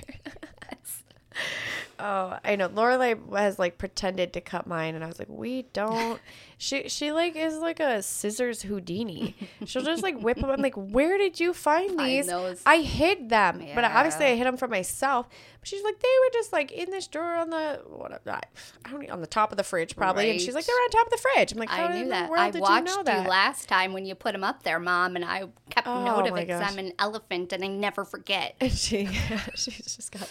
[1.97, 2.69] Oh, I know.
[2.69, 6.19] Lorelai has like pretended to cut mine, and I was like, "We don't."
[6.57, 9.35] She she like is like a scissors Houdini.
[9.65, 10.49] She'll just like whip them.
[10.49, 12.61] I'm like, "Where did you find these?" those.
[12.65, 15.27] I hid them, but obviously I hid them for myself.
[15.59, 18.21] But she's like, "They were just like in this drawer on the what?
[18.25, 18.39] I
[18.85, 20.89] I don't know, on the top of the fridge probably." And she's like, they're on
[20.91, 22.29] top of the fridge." I'm like, "How I in knew the that.
[22.29, 24.63] world I did watched you you, know that?" last time when you put them up
[24.63, 26.61] there, Mom, and I kept Oh, note of it because.
[26.61, 28.55] I'm an elephant and I never forget.
[28.61, 29.05] And she,
[29.55, 30.29] she's just got,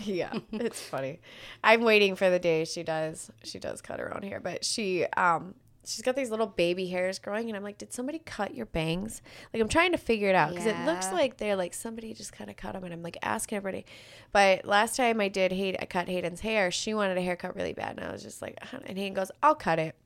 [0.00, 1.20] yeah, it's funny.
[1.64, 5.04] I'm waiting for the day she does, she does cut her own hair, but she,
[5.16, 8.66] um, she's got these little baby hairs growing, and I'm like, did somebody cut your
[8.66, 9.22] bangs?
[9.52, 12.32] Like, I'm trying to figure it out because it looks like they're like somebody just
[12.32, 13.84] kind of cut them, and I'm like asking everybody.
[14.32, 16.70] But last time I did I cut Hayden's hair.
[16.70, 19.54] She wanted a haircut really bad, and I was just like, and Hayden goes, I'll
[19.54, 19.96] cut it.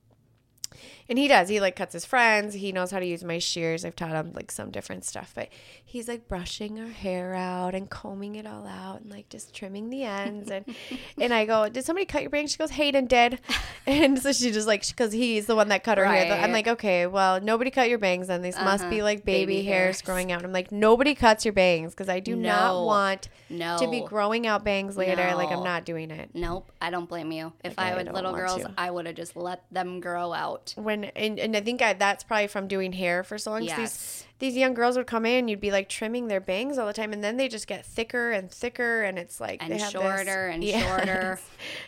[1.09, 1.47] And he does.
[1.49, 2.53] He like cuts his friends.
[2.53, 3.85] He knows how to use my shears.
[3.85, 5.47] I've taught him like some different stuff, but
[5.85, 9.89] he's like brushing her hair out and combing it all out and like just trimming
[9.89, 10.51] the ends.
[10.51, 10.65] And
[11.21, 12.51] and I go, did somebody cut your bangs?
[12.51, 13.39] She goes, Hayden did.
[13.89, 16.33] And so she just like because he's the one that cut her hair.
[16.43, 18.27] I'm like, okay, well nobody cut your bangs.
[18.27, 19.05] Then these must be Uh-huh.
[19.05, 20.01] like baby, Baby hairs hairs.
[20.01, 20.43] growing out.
[20.43, 23.77] I'm like, nobody cuts your bangs because I do not want No.
[23.79, 25.33] to be growing out bangs later.
[25.35, 26.31] Like I'm not doing it.
[26.33, 27.53] Nope, I don't blame you.
[27.63, 28.73] If Like, I I had little girls, to.
[28.77, 30.73] I would have just let them grow out.
[30.75, 33.61] when and, and I think I, that's probably from doing hair for so long.
[33.61, 34.23] 'cause These Yes.
[34.39, 37.11] These young girls would come in, you'd be like trimming their bangs all the time,
[37.13, 40.01] and then they just get thicker and thicker, and it's like And they have this-
[40.01, 41.39] shorter and shorter.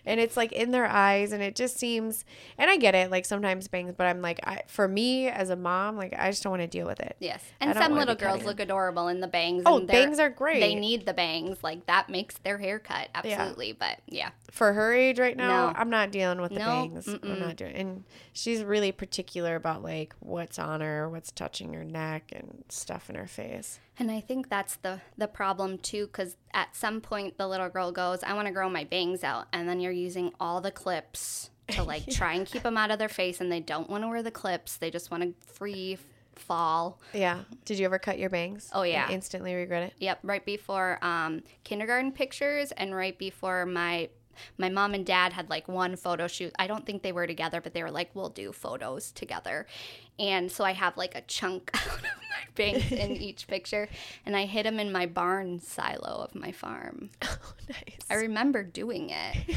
[0.05, 2.25] and it's like in their eyes, and it just seems.
[2.57, 5.55] And I get it, like sometimes bangs, but I'm like, I, for me as a
[5.55, 7.15] mom, like I just don't want to deal with it.
[7.19, 9.63] Yes, and some little girls look adorable in the bangs.
[9.65, 10.59] Oh, bangs are great.
[10.59, 13.73] They need the bangs, like that makes their haircut absolutely.
[13.73, 15.73] But yeah, For her age right now, No.
[15.77, 17.07] I'm not dealing with the No, bangs.
[17.07, 17.75] I'm not doing.
[17.75, 23.09] And she's really particular about like what's on her, what's touching her neck, and stuff
[23.09, 23.79] in her face.
[23.97, 27.91] and I think that's the the problem too, because at some point the little girl
[27.91, 31.49] goes, "I want to grow my bangs out," and then you're using all the clips
[31.69, 34.07] to like try and keep them out of their face, and they don't want to
[34.07, 34.77] wear the clips.
[34.77, 35.97] They just want to free
[36.35, 36.99] fall.
[37.13, 37.41] Yeah.
[37.65, 38.69] Did you ever cut your bangs?
[38.73, 39.09] Oh, and yeah.
[39.09, 39.93] instantly regret it.
[39.99, 44.09] Yep, right before um, kindergarten pictures and right before my
[44.57, 46.53] my mom and dad had like one photo shoot.
[46.59, 49.65] I don't think they were together, but they were like, "We'll do photos together."
[50.17, 53.87] And so I have like a chunk out of my bangs in each picture,
[54.25, 57.09] and I hid them in my barn silo of my farm.
[57.23, 57.99] Oh, nice.
[58.09, 59.55] I remember doing it.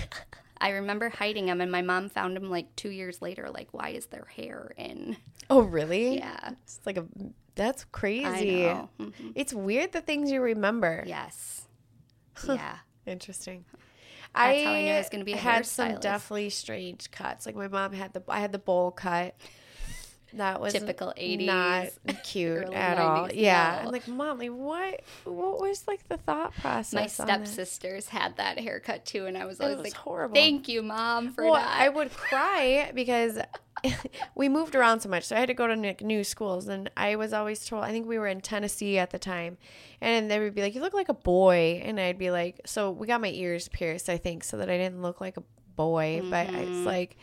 [0.61, 3.49] I remember hiding them, and my mom found them like two years later.
[3.53, 5.17] Like, why is there hair in?
[5.51, 6.19] oh, really?
[6.19, 7.07] Yeah, It's like a.
[7.55, 8.63] That's I crazy.
[8.63, 8.89] know.
[9.01, 9.33] Mhm.
[9.35, 11.03] It's weird the things you remember.
[11.07, 11.67] Yes.
[12.47, 12.77] Yeah.
[13.07, 13.65] Interesting.
[14.35, 17.47] That's how I knew I was gonna be a had some definitely strange cuts.
[17.47, 19.35] Like my mom had the I had the bowl cut.
[20.35, 21.47] That was Typical 80s,
[22.05, 23.31] not cute at all.
[23.33, 23.87] Yeah, no.
[23.87, 25.01] I'm like, mom, like what?
[25.25, 26.93] What was like the thought process?
[26.95, 30.35] My stepsisters had that haircut too, and I was always was like, horrible.
[30.35, 33.39] "Thank you, mom, for well, that." I would cry because
[34.35, 37.17] we moved around so much, so I had to go to new schools, and I
[37.17, 37.85] was always told.
[37.85, 39.59] I think we were in Tennessee at the time,
[40.01, 42.91] and they would be like, "You look like a boy," and I'd be like, "So
[42.91, 45.43] we got my ears pierced, I think, so that I didn't look like a
[45.77, 46.85] boy." But it's mm-hmm.
[46.85, 47.17] like,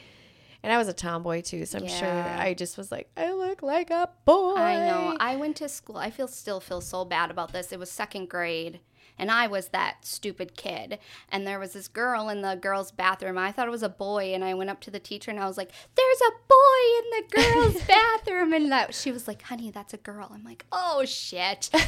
[0.63, 2.41] and I was a tomboy too, so I'm sure Mm-hmm.
[2.41, 5.17] I just was like, "I look like a boy." I know.
[5.19, 5.97] I went to school.
[5.97, 7.71] I feel still feel so bad about this.
[7.71, 8.79] It was second grade,
[9.17, 10.99] and I was that stupid kid.
[11.31, 13.37] And there was this girl in the girls' bathroom.
[13.37, 15.47] I thought it was a boy, and I went up to the teacher and I
[15.47, 19.71] was like, "There's a boy in the girls' bathroom," and that she was like, "Honey,
[19.71, 21.69] that's a girl." I'm like, "Oh shit."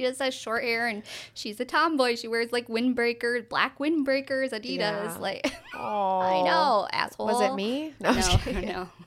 [0.00, 1.02] She just has short hair and
[1.34, 2.16] she's a tomboy.
[2.16, 4.78] She wears like windbreakers, black windbreakers, Adidas.
[4.78, 5.16] Yeah.
[5.20, 7.26] Like, Oh, I know, asshole.
[7.26, 7.92] Was it me?
[8.00, 8.50] No, No,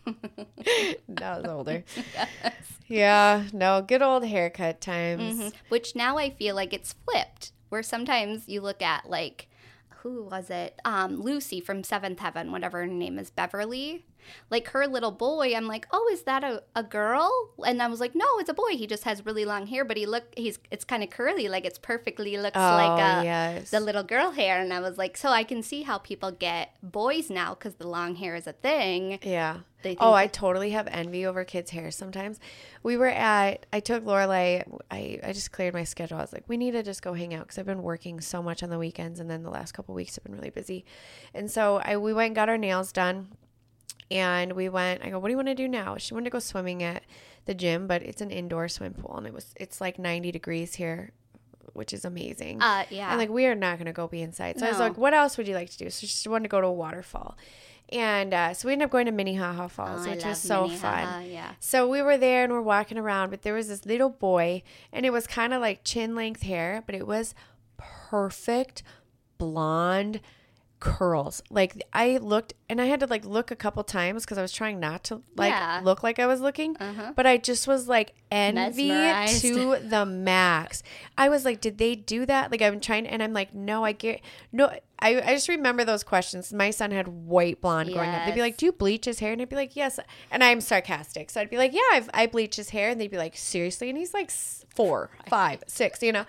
[0.06, 0.16] no.
[1.10, 1.84] that was older.
[2.88, 5.40] Yeah, no, good old haircut times.
[5.40, 5.54] Mhm.
[5.70, 9.48] Which now I feel like it's flipped, where sometimes you look at like,
[10.04, 10.80] who was it?
[10.86, 14.06] Um, Lucy from Seventh Heaven, whatever her name is, Beverly.
[14.50, 17.32] Like her little boy, I'm like, oh, is that a, a girl?
[17.66, 18.72] And I was like, no, it's a boy.
[18.72, 21.66] He just has really long hair, but he look he's it's kind of curly, like
[21.66, 23.72] it's perfectly looks Oh, like a, yes.
[23.72, 24.60] the little girl hair.
[24.62, 27.88] And I was like, so I can see how people get boys now because the
[27.88, 29.20] long hair is a thing.
[29.24, 29.60] Yeah.
[29.84, 32.40] They oh, think Oh, I totally have envy over kids' hair sometimes.
[32.84, 36.18] We were at, I took Lorelai, I, I just cleared my schedule.
[36.20, 38.42] I was like, we need to just go hang out because I've been working so
[38.42, 40.86] much on the weekends and then the last couple weeks have been really busy.
[41.34, 43.28] And so I, we went and got our nails done
[44.14, 45.98] and we went, I go, what do you want to do now?
[45.98, 47.04] She wanted to go swimming at
[47.46, 50.76] the gym, but it's an indoor swim pool and it was, it's like 90 degrees
[50.76, 51.12] here,
[51.74, 52.62] which is amazing.
[52.62, 53.10] Uh, yeah.
[53.10, 54.60] And like we are not gonna go be inside.
[54.60, 55.90] So I was like, what else would you like to do?
[55.90, 57.36] So she wanted to go to a waterfall.
[57.90, 61.06] And uh, so we ended up going to Minnehaha Falls, Oh, which was so Minnehaha,
[61.20, 61.30] fun.
[61.30, 61.52] Yeah.
[61.60, 65.06] So we were there and we're walking around, but there was this little boy, and
[65.06, 67.36] it was kind of like chin length hair, but it was
[67.78, 68.84] perfect
[69.38, 70.22] blonde
[70.84, 71.42] curls.
[71.50, 74.52] Like I looked, and I had to like look a couple times because I was
[74.52, 75.82] trying not to like Yeah.
[75.84, 77.14] look like I was looking, Uh-huh.
[77.16, 79.42] but I just was like envy Mesmerized.
[79.42, 80.84] to the max.
[81.18, 82.52] I was like, did they do that?
[82.52, 84.72] Like I'm trying, and I'm like, no, I get no.
[85.00, 86.54] I, I just remember those questions.
[86.54, 88.26] My son had white blonde growing up.
[88.26, 90.00] They'd be like, "Do you bleach his hair?" And I'd be like, "Yes."
[90.32, 93.12] And I'm sarcastic, so I'd be like, "Yeah, I've, I bleach his hair." And they'd
[93.12, 96.26] be like, "Seriously?" And he's like four, five, six, you know.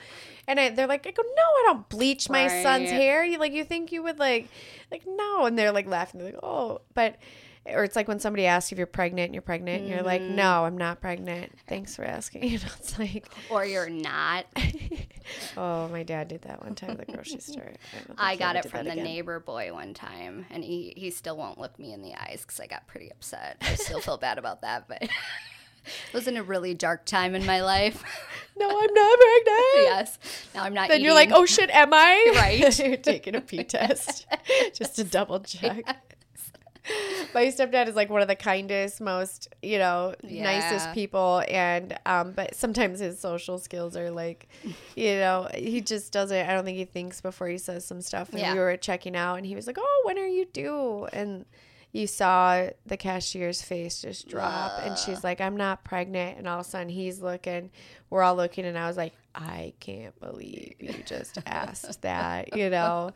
[0.49, 3.53] And I, they're like, "I go, no, I don't bleach my son's hair." You like,
[3.53, 4.49] you think you would like,
[4.91, 5.47] like no?
[5.47, 6.21] And they're like laughing.
[6.21, 7.17] They're like, "Oh," but.
[7.67, 10.21] Or it's like when somebody asks if you're pregnant and you're pregnant, and you're like,
[10.21, 10.37] Mm-hmm.
[10.37, 11.51] no, I'm not pregnant.
[11.67, 12.45] Thanks for asking.
[12.51, 14.45] You know, it's like, Or you're not.
[15.57, 17.73] oh, my dad did that one time at the grocery store.
[18.07, 19.05] don't I got it from the again.
[19.05, 22.61] neighbor boy one time, and he, he still won't look me in the eyes because
[22.61, 23.57] I got pretty upset.
[23.63, 25.11] I still feel bad about that, but it
[26.13, 28.03] was in a really dark time in my life.
[28.59, 29.59] No, I'm not pregnant.
[29.85, 30.19] yes.
[30.55, 30.89] Now I'm not.
[30.89, 32.33] Then you're like, oh shit, am I?
[32.37, 32.79] Right.
[32.79, 34.27] you're taking a pee test
[34.75, 35.83] just to double check.
[37.35, 42.33] My stepdad is like one of the kindest, most you know, nicest people, and um,
[42.33, 44.49] but sometimes his social skills are like,
[44.95, 46.49] you know, he just doesn't.
[46.49, 48.31] I don't think he thinks before he says some stuff.
[48.31, 48.53] And Yeah.
[48.53, 51.47] we were checking out, and he was like, "Oh, when are you due?" And
[51.93, 56.61] you saw the cashier's face just drop, and she's like, "I'm not pregnant," and all
[56.61, 57.71] of a sudden he's looking,
[58.11, 62.71] we're all looking, and I was like, "I can't believe you just asked that," you
[62.71, 63.11] know,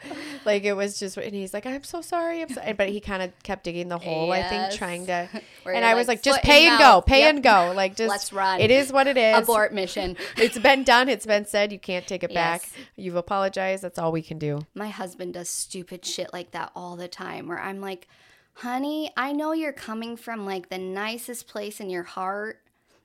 [0.44, 2.72] like it was just, and he's like, "I'm so sorry," I'm sorry.
[2.72, 5.28] but he kind of kept digging the hole, I think, trying to,
[5.62, 7.34] Where and I was like, like, "Just pay and go, pay Yep.
[7.34, 8.61] and go, like just Let's run.
[8.61, 9.36] It is what it is.
[9.38, 10.16] abort mission.
[10.36, 11.09] It's been done.
[11.09, 11.72] It's been said.
[11.72, 12.68] You can't take it back.
[12.97, 13.82] You've apologized.
[13.82, 14.61] That's all we can do.
[14.74, 18.07] My husband does stupid shit like that all the time where I'm like,
[18.55, 22.61] honey, I know you're coming from like the nicest place in your heart,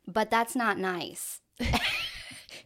[0.07, 1.41] but that's not nice.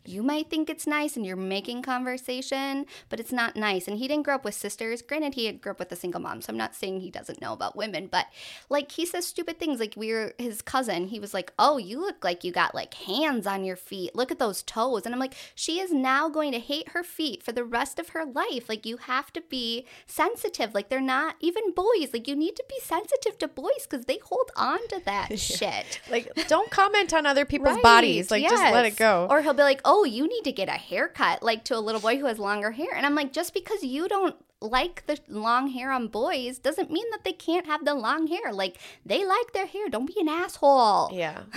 [0.07, 3.87] you might think it's nice and you're making conversation, but it's not nice.
[3.87, 5.01] And he didn't grow up with sisters.
[5.01, 7.53] Granted, he grew up with a single mom, so I'm not saying he doesn't know
[7.53, 8.27] about women, but
[8.69, 9.79] like he says stupid things.
[9.79, 12.93] Like we are his cousin, he was like, "Oh, you look like you got like
[12.93, 14.15] hands on your feet.
[14.15, 17.43] Look at those toes." And I'm like, she is now going to hate her feet
[17.43, 18.69] for the rest of her life.
[18.69, 20.73] Like you have to be sensitive.
[20.73, 22.13] Like they're not even boys.
[22.13, 25.99] Like you need to be sensitive to boys because they hold on to that shit.
[26.09, 28.31] Like, don't comment on other people's Right, bodies.
[28.31, 29.27] Like, just let it go.
[29.29, 31.79] Or he'll be like, "Oh, Oh, you need to get a haircut," like to a
[31.79, 32.93] little boy who has longer hair.
[32.95, 37.05] And I'm like, just because you don't like the long hair on boys doesn't mean
[37.11, 38.51] that they can't have the long hair.
[38.53, 39.89] Like they like their hair.
[39.89, 41.11] Don't be an asshole.
[41.13, 41.41] yeah.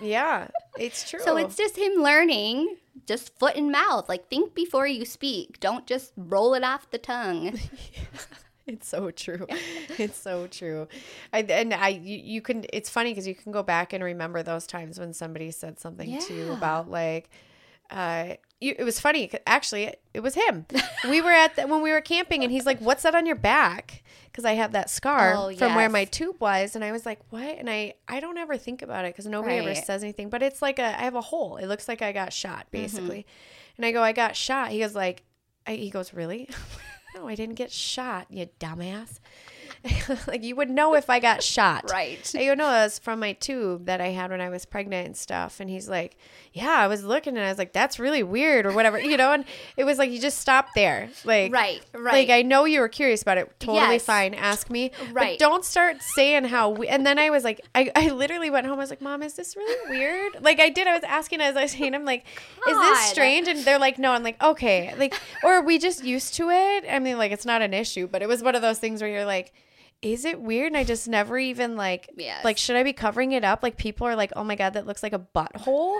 [0.00, 0.46] Yeah.
[0.78, 1.18] It's true.
[1.24, 4.08] So it's just him learning, just foot and mouth.
[4.08, 5.58] Like think before you speak.
[5.58, 7.58] Don't just roll it off the tongue.
[8.68, 9.46] It's so true.
[9.96, 10.88] It's so true.
[11.32, 14.42] I, and I, you, you can, it's funny because you can go back and remember
[14.42, 17.30] those times when somebody said something to you about like,
[17.90, 19.30] uh, you, it was funny.
[19.46, 20.66] Actually, it was him.
[21.08, 23.36] we were at the, when we were camping, and he's like, "What's that on your
[23.36, 27.06] back?" Because I have that scar Oh, from where my tube was, and I was
[27.06, 30.28] like, "What?" And I, I don't ever think about it because nobody ever says anything.
[30.28, 31.56] But it's like a, I have a hole.
[31.56, 32.82] It looks like I got shot, Mm-hmm.
[32.82, 33.26] basically.
[33.76, 35.22] And I go, "I got shot." He goes like,
[35.66, 36.48] I, he goes, "Really?"
[37.14, 39.18] no, I didn't get shot, you dumbass.
[40.26, 41.90] like you would know if I got shot.
[41.98, 42.34] Right.
[42.34, 45.16] You know, no, that's from my tube that I had when I was pregnant and
[45.16, 45.60] stuff.
[45.60, 46.16] And he's like,
[46.52, 49.32] yeah, I was looking and I was like, that's really weird or whatever, you know?
[49.32, 49.44] And
[49.76, 51.08] it was like, you just stop there.
[51.24, 52.28] Like, Right, right.
[52.28, 52.30] Like.
[52.30, 53.50] I know you were curious about it.
[53.60, 54.04] Totally Yes.
[54.04, 54.34] fine.
[54.34, 54.90] Ask me.
[55.12, 55.38] Right.
[55.38, 58.66] But don't start saying how, we- and then I was like, I, I literally went
[58.66, 58.76] home.
[58.78, 60.42] I was like, mom, is this really weird?
[60.42, 60.86] Like I did.
[60.86, 62.24] I was asking as I was saying, I'm like,
[62.68, 63.48] is this strange?
[63.48, 64.12] And they're like, no.
[64.12, 64.94] I'm like, okay.
[64.98, 65.14] Like,
[65.44, 66.84] or are we just used to it?
[66.90, 69.10] I mean, like, it's not an issue, but it was one of those things where
[69.10, 69.52] you're like,
[70.02, 70.68] is it weird?
[70.68, 72.44] And I just never even like, Yes.
[72.44, 73.62] like, should I be covering it up?
[73.62, 75.98] Like, people are like, oh my God, that looks like a butthole.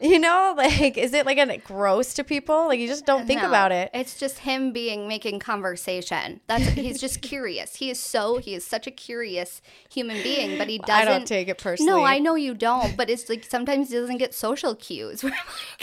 [0.00, 2.66] You know, like, is it like a gross to people?
[2.68, 3.90] Like, you just don't think No, about it.
[3.92, 6.40] It's just him being making conversation.
[6.46, 7.76] That's he's just curious.
[7.76, 9.60] He is so he is such a curious
[9.92, 11.92] human being, but he doesn't I don't take it personally.
[11.92, 15.22] No, I know you don't, but it's like sometimes he doesn't get social cues.
[15.30, 15.34] Like,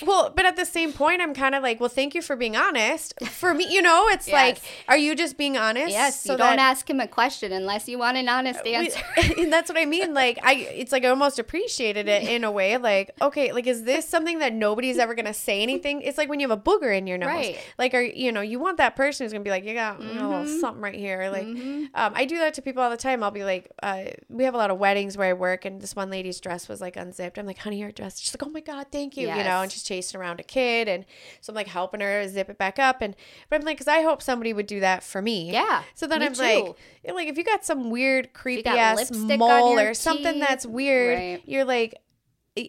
[0.05, 2.55] Well, but at the same point, I'm kind of like, well, thank you for being
[2.55, 3.13] honest.
[3.29, 4.33] For me, you know, it's Yes.
[4.33, 4.57] like,
[4.87, 5.91] are you just being honest?
[5.91, 8.73] yes, so you don't that- ask him a question unless you want an honest we-
[8.73, 8.99] answer.
[9.37, 10.13] and that's what I mean.
[10.13, 12.77] Like, I, it's like I almost appreciated it in a way.
[12.77, 16.01] Like, okay, like, is this something that nobody's ever gonna say anything?
[16.01, 17.27] It's like when you have a booger in your nose.
[17.27, 17.59] Right.
[17.77, 20.13] Like, are you know, you want that person who's gonna be like, you got you
[20.13, 20.59] know, Mm-hmm.
[20.59, 21.29] something right here.
[21.31, 21.47] Like,
[21.93, 23.23] um, I do that to people all the time.
[23.23, 25.95] I'll be like, uh, we have a lot of weddings where I work, and this
[25.95, 27.37] one lady's dress was like unzipped.
[27.37, 28.19] I'm like, honey, your dress.
[28.19, 29.27] She's like, oh my god, thank you.
[29.29, 31.05] You know, and she's chasing around a kid, and
[31.41, 33.15] so I'm like helping her zip it back up, and
[33.49, 35.51] but I'm like, because I hope somebody would do that for me.
[35.51, 36.41] Yeah, So then I'm too.
[36.41, 36.75] like,
[37.13, 41.41] like if you got some weird creepy ass mole or something teeth, that's weird, right.
[41.45, 41.95] you're like,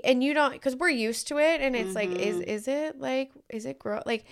[0.05, 2.51] and you don't because we're used to it, and it's like, is Mm-hmm.
[2.51, 4.03] is it like, is it gross?
[4.07, 4.24] Like,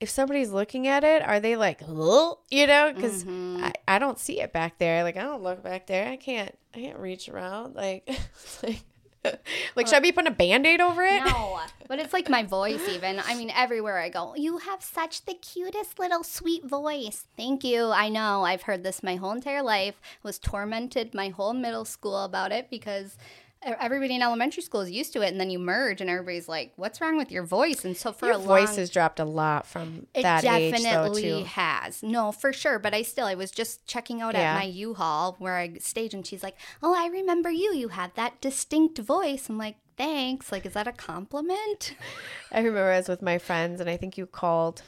[0.00, 2.92] if somebody's looking at it, are they like, "Ugh," you know?
[2.92, 3.64] Because Mm-hmm.
[3.64, 5.02] I, I don't see it back there.
[5.04, 6.08] Like I don't look back there.
[6.08, 7.74] I can't I can't reach around.
[7.74, 8.08] Like,
[8.62, 8.80] like,
[9.74, 11.24] like should I be putting a band aid over it?
[11.24, 13.18] No, but it's like my voice, even.
[13.26, 17.24] I mean, everywhere I go, you have such the cutest little sweet voice.
[17.36, 17.86] Thank you.
[17.90, 18.44] I know.
[18.44, 20.00] I've heard this my whole entire life.
[20.22, 23.16] Was tormented my whole middle school about it because
[23.62, 26.72] everybody in elementary school is used to it, and then you merge, and everybody's like,
[26.76, 29.24] "What's wrong with your voice?" And so for Your a voice long has dropped a
[29.24, 32.02] lot from it that age, though, definitely has.
[32.02, 32.78] No, for sure.
[32.78, 34.52] But I still, I was just checking out Yeah.
[34.52, 37.72] at my U-Haul where I stage, and she's like, "Oh, I remember you.
[37.74, 41.94] You have that distinct voice." I'm like, "Thanks." Like, is that a compliment?
[42.52, 44.82] I remember I was with my friends, and I think you called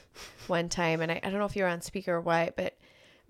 [0.47, 2.75] one time, and I, I don't know if you were on speaker or what, but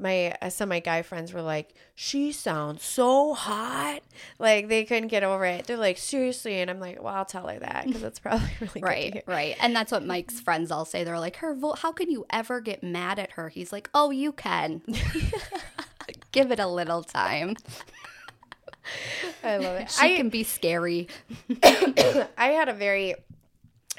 [0.01, 4.01] my uh, some of my guy friends were like, "She sounds so hot,"
[4.39, 5.67] like they couldn't get over it.
[5.67, 8.81] They're like, "Seriously," and I'm like, "Well, I'll tell her that because that's probably really
[8.81, 9.57] Right, hear." right.
[9.61, 11.05] And that's what Mike's friends all say.
[11.05, 14.11] They're like, "Her vo- how can you ever get mad at her?" He's like, "Oh,
[14.11, 14.83] you can."
[16.33, 17.57] Give it a little time.
[19.45, 19.91] I love it.
[19.91, 21.09] She I, can be scary.
[21.63, 23.15] I had a very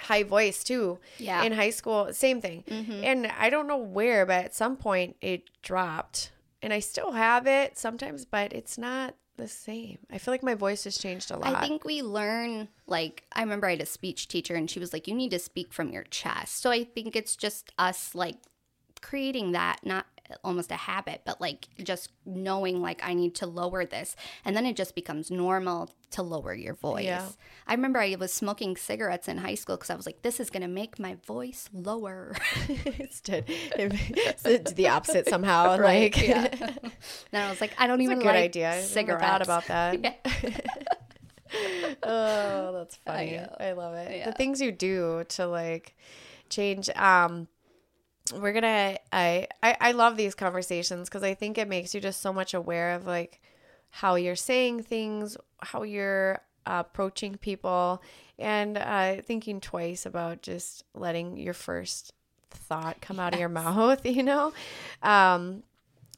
[0.01, 0.99] high voice too.
[1.17, 1.37] Yeah.
[1.37, 1.45] Mm-hmm.
[1.45, 2.63] In high school, same thing.
[2.67, 6.31] And I don't know where, but at some point it dropped,
[6.61, 9.97] and I still have it sometimes, but it's not the same.
[10.11, 11.55] I feel like my voice has changed a lot.
[11.55, 14.93] I think we learn like I remember I had a speech teacher and she was
[14.93, 16.61] like you need to speak from your chest.
[16.61, 18.37] So I think it's just us like
[19.01, 20.05] creating that not
[20.43, 24.15] almost a habit but like just knowing like I need to lower this
[24.45, 27.05] and then it just becomes normal to lower your voice.
[27.05, 27.27] Yeah.
[27.67, 30.49] I remember I was smoking cigarettes in high school cuz I was like this is
[30.49, 32.35] going to make my voice lower.
[32.67, 35.77] it's did it's the opposite somehow.
[35.77, 36.47] Right, Like, yeah.
[37.31, 38.71] then I was like I don't It's a even good like idea.
[38.73, 39.23] I cigarettes.
[39.23, 40.19] thought about that.
[42.03, 43.31] oh, that's funny.
[43.37, 43.55] know.
[43.59, 44.17] I, love it.
[44.17, 44.25] Yeah.
[44.25, 45.95] The things you do to like
[46.49, 46.89] change.
[46.95, 47.47] Um,
[48.33, 48.97] we're gonna.
[49.11, 52.53] I I, I love these conversations because I think it makes you just so much
[52.53, 53.41] aware of like
[53.89, 58.01] how you're saying things, how you're uh, approaching people,
[58.39, 62.13] and uh, thinking twice about just letting your first
[62.49, 64.05] thought come out of your mouth.
[64.11, 64.53] You know.
[65.01, 65.63] Um,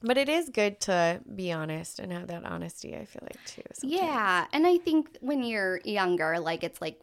[0.02, 2.96] but it is good to be honest and have that honesty.
[2.96, 3.64] I feel like too.
[3.74, 4.02] sometimes.
[4.02, 7.00] Yeah, and I think when you're younger, like it's like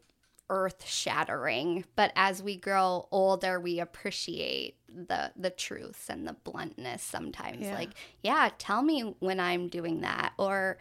[0.50, 7.02] earth shattering, but as we grow older, we appreciate the the truths and the bluntness
[7.02, 7.66] sometimes.
[7.66, 7.74] Yeah.
[7.74, 7.90] Like,
[8.22, 10.78] yeah, tell me when I'm doing that or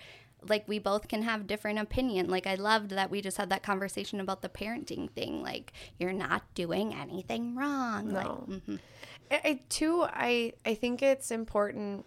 [0.47, 2.29] like we both can have different opinion.
[2.29, 5.43] Like I loved that we just had that conversation about the parenting thing.
[5.43, 8.11] Like you're not doing anything wrong.
[8.11, 8.45] Like No.
[8.47, 8.79] mhm.
[9.29, 12.05] I, I too I I think it's important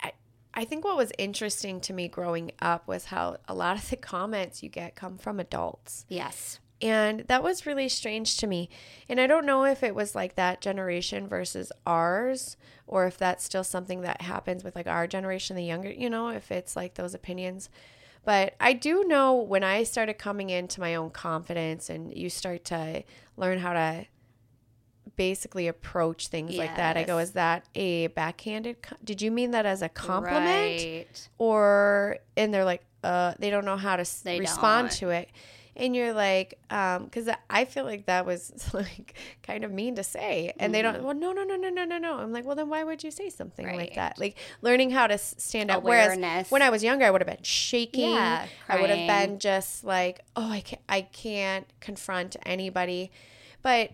[0.00, 0.12] I
[0.54, 3.96] I think what was interesting to me growing up was how a lot of the
[3.96, 6.06] comments you get come from adults.
[6.08, 6.60] yes.
[6.82, 8.68] And that was really strange to me.
[9.08, 12.56] And I don't know if it was like that generation versus ours
[12.86, 16.28] or if that's still something that happens with like our generation, the younger, you know,
[16.30, 17.68] if it's like those opinions.
[18.24, 22.64] But I do know when I started coming into my own confidence and you start
[22.66, 23.02] to
[23.36, 24.06] learn how to
[25.16, 28.82] basically approach things like that, I go, is that a backhanded?
[28.82, 30.44] co- Did you mean that as a compliment?
[30.46, 31.28] Right.
[31.38, 34.98] or and they're like uh they don't know how to They respond don't.
[34.98, 35.28] to it
[35.76, 40.04] and you're like um because i feel like that was like kind of mean to
[40.04, 42.18] say and they don't well no no no no no no no.
[42.18, 43.94] I'm like well then why would you say something like Mm-hmm.
[43.94, 45.82] That like learning how to stand up.
[45.82, 48.10] Whereas when i was younger i would have been shaking.
[48.10, 53.10] Yeah, i would have been just like oh i can't i can't confront anybody.
[53.62, 53.90] But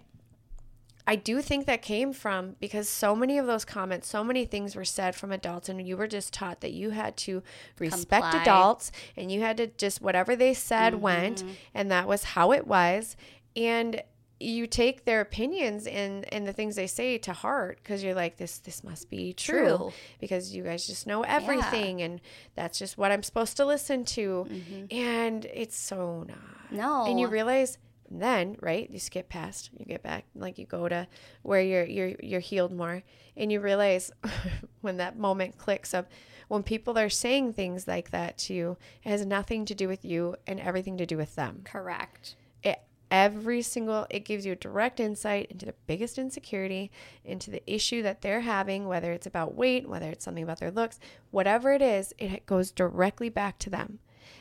[1.06, 4.74] I do think that came from because so many of those comments, so many things
[4.74, 7.42] were said from adults, and you were just taught that you had to
[7.78, 8.42] respect Comply.
[8.42, 11.50] adults and you had to just whatever they said went, Mm-hmm.
[11.74, 13.16] and that was how it was.
[13.54, 14.02] And
[14.38, 18.36] you take their opinions and and the things they say to heart because you're like
[18.36, 19.92] this this must be true, True.
[20.20, 22.20] because you guys just know everything and
[22.54, 24.94] that's just what I'm supposed to listen to Mm-hmm.
[24.94, 27.06] and it's so not No.
[27.06, 27.78] and you realize
[28.10, 31.06] then right you skip past you get back like you go to
[31.42, 33.02] where you're you're you're healed more
[33.36, 34.10] and you realize
[34.80, 36.10] when that moment clicks up,
[36.48, 40.04] when people are saying things like that to you it has nothing to do with
[40.04, 42.36] you and everything to do with them Correct.
[42.62, 42.80] it
[43.10, 46.90] every single it gives you a direct insight into the biggest insecurity
[47.24, 50.70] into the issue that they're having whether it's about weight whether it's something about their
[50.70, 50.98] looks
[51.30, 53.98] whatever it is it goes directly back to them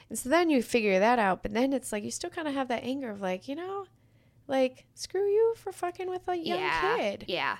[0.10, 2.54] and so then you figure that out but then it's like you still kind of
[2.54, 3.86] have that anger of like you know
[4.48, 6.98] like screw you for fucking with a young yeah.
[6.98, 7.58] kid Yeah.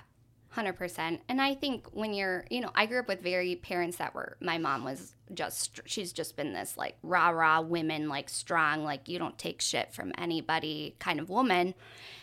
[0.54, 1.20] 100%.
[1.28, 4.36] And I think when you're, you know, I grew up with very parents that were,
[4.40, 9.08] my mom was just, she's just been this like rah rah women, like strong, like
[9.08, 11.74] you don't take shit from anybody kind of woman.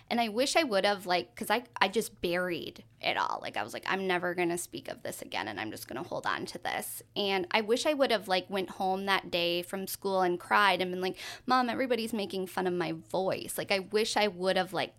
[0.09, 3.39] And I wish I would have, like, because I, I just buried it all.
[3.41, 5.87] Like, I was like, I'm never going to speak of this again and I'm just
[5.87, 7.01] going to hold on to this.
[7.15, 10.81] And I wish I would have, like, went home that day from school and cried
[10.81, 11.17] and been like,
[11.47, 13.55] Mom, everybody's making fun of my voice.
[13.57, 14.93] Like, I wish I would have, like,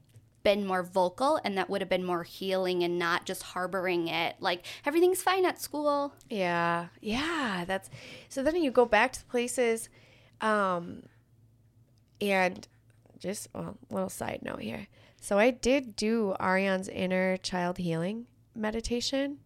[0.45, 4.36] been more vocal and that would have been more healing and not just harboring it
[4.40, 7.90] like everything's fine at school Yeah, yeah, that's
[8.28, 8.42] so.
[8.42, 9.88] Then you go back to the places,
[10.40, 11.05] um,
[12.20, 12.68] and
[13.18, 14.86] just well, little side note here.
[15.20, 19.38] So I did do Arian's inner child healing meditation.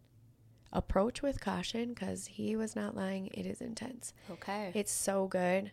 [0.71, 3.29] Approach with caution because he was not lying.
[3.29, 4.13] It is intense.
[4.31, 5.71] okay It's so good.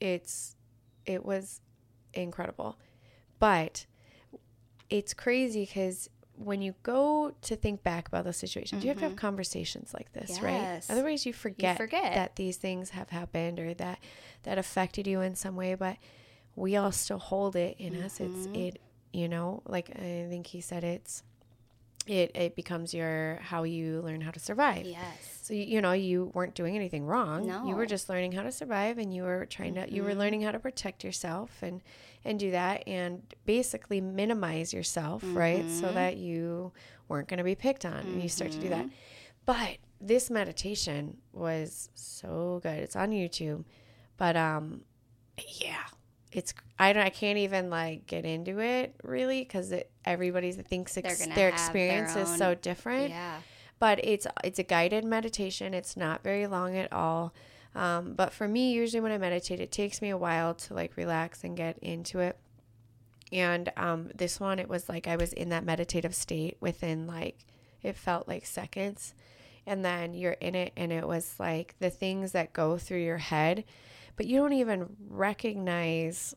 [0.00, 0.54] It's
[1.06, 1.62] it was
[2.12, 2.76] incredible.
[3.38, 3.86] But
[4.90, 9.04] it's crazy because when you go to think back about those situations, you have to
[9.04, 10.80] have conversations like this, right?
[10.88, 12.14] Otherwise you forget, forget.
[12.14, 13.98] that these things have happened or that
[14.44, 15.96] that affected you in some way, but
[16.54, 18.20] we all still hold it in us.
[18.20, 18.80] It's it
[19.12, 21.22] you know, like I think he said it's
[22.06, 24.86] it it becomes your how you learn how to survive.
[24.86, 27.42] yes So you, you know you weren't doing anything wrong.
[27.44, 27.58] You No.
[27.58, 27.74] Mm-hmm.
[27.74, 30.52] were just learning how to survive, and you were trying to you were learning how
[30.52, 31.82] to protect yourself and
[32.24, 35.64] and do that and basically minimize yourself, right?
[35.64, 35.80] Mm-hmm.
[35.80, 36.72] So that you
[37.08, 38.86] weren't going to be picked on, and you start to do that.
[38.86, 38.94] Mm-hmm.
[39.46, 42.78] But this meditation was so good.
[42.78, 43.64] It's on YouTube,
[44.16, 44.82] but um,
[45.56, 45.84] yeah,
[46.32, 49.72] it's I don't I can't even like get into it really because
[50.04, 53.38] everybody's thinks ex- their experience their is so different yeah
[53.78, 55.74] but it's it's a guided meditation.
[55.74, 57.32] It's not very long at all.
[57.78, 60.96] Um, but for me, usually when I meditate, it takes me a while to like
[60.96, 62.36] relax and get into it.
[63.30, 67.46] And um, this one, it was like I was in that meditative state within like
[67.80, 69.14] it felt like seconds,
[69.64, 73.18] and then you're in it, and it was like the things that go through your
[73.18, 73.64] head.
[74.16, 76.34] but you don't even recognize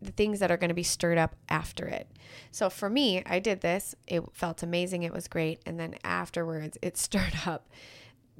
[0.00, 2.08] the things that are going to be stirred up after it.
[2.52, 3.96] So for me, I did this.
[4.06, 5.02] It felt amazing.
[5.02, 5.60] It was great.
[5.66, 7.68] And then afterwards, it stirred up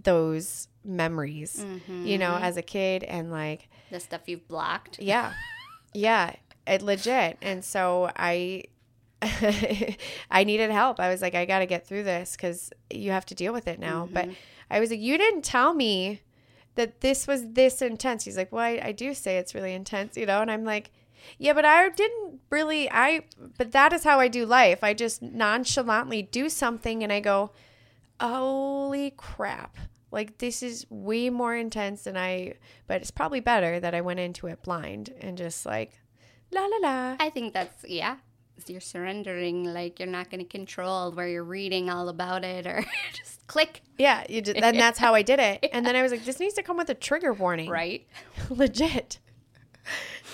[0.00, 2.44] those memories, you know, mm-hmm.
[2.44, 4.98] as a kid and like, The stuff you've blocked.
[4.98, 5.34] yeah,
[5.94, 6.34] yeah,
[6.66, 7.38] it legit.
[7.42, 8.64] And so I,
[10.30, 11.00] I needed help.
[11.00, 13.68] I was like, I got to get through this because you have to deal with
[13.68, 14.08] it now.
[14.10, 14.34] But mm-hmm.
[14.70, 16.22] I was like, you didn't tell me
[16.74, 18.24] that this was this intense.
[18.24, 20.40] He's like, well, I, I do say it's really intense, you know?
[20.40, 20.92] And I'm like,
[21.36, 23.22] yeah, but I didn't really, I,
[23.56, 24.84] but that is how I do life.
[24.84, 27.50] I just nonchalantly do something and I go,
[28.20, 29.76] holy crap.
[30.10, 32.54] Like this is way more intense than I,
[32.86, 36.00] but it's probably better that I went into it blind and just like,
[36.50, 37.16] la la la.
[37.20, 38.16] I think that's yeah.
[38.66, 42.84] You're surrendering, like you're not going to control where you're reading all about it, or
[43.12, 45.68] just click Yeah, you just, then that's how I did it.
[45.72, 47.70] And then I was like, this needs to come with a trigger warning.
[47.70, 48.06] right.
[48.50, 49.20] Legit.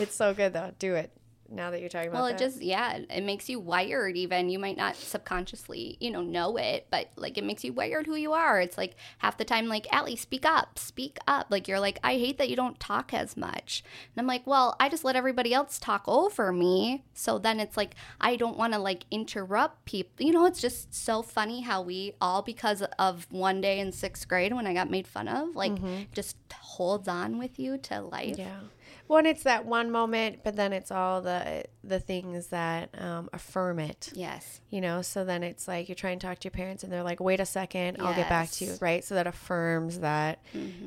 [0.01, 0.73] It's so good though.
[0.79, 1.13] Do it.
[1.51, 2.41] Now that you're talking about Well, that.
[2.41, 4.17] it just yeah, it makes you wired.
[4.17, 8.07] Even you might not subconsciously, you know, know it, but like it makes you wired
[8.07, 8.61] who you are.
[8.61, 11.47] It's like half the time, like Allie, speak up, speak up.
[11.51, 13.85] Like you're like, I hate that you don't talk as much,
[14.15, 17.05] and I'm like, well, I just let everybody else talk over me.
[17.13, 20.27] So then it's like I don't want to like interrupt people.
[20.27, 24.27] You know, it's just so funny how we all because of one day in sixth
[24.29, 25.73] grade when I got made fun of, like
[26.13, 28.33] just holds on with you to life.
[28.37, 28.41] Mm-hmm.
[28.41, 28.61] Yeah.
[29.07, 33.79] One, it's that one moment, but then it's all the the things that um, affirm
[33.79, 34.11] it.
[34.15, 34.61] Yes.
[34.71, 37.03] You know, so then it's like you're trying to talk to your parents, and they're
[37.03, 39.05] like, "Wait a second, I'll get back to you." Right.
[39.05, 40.41] So that affirms that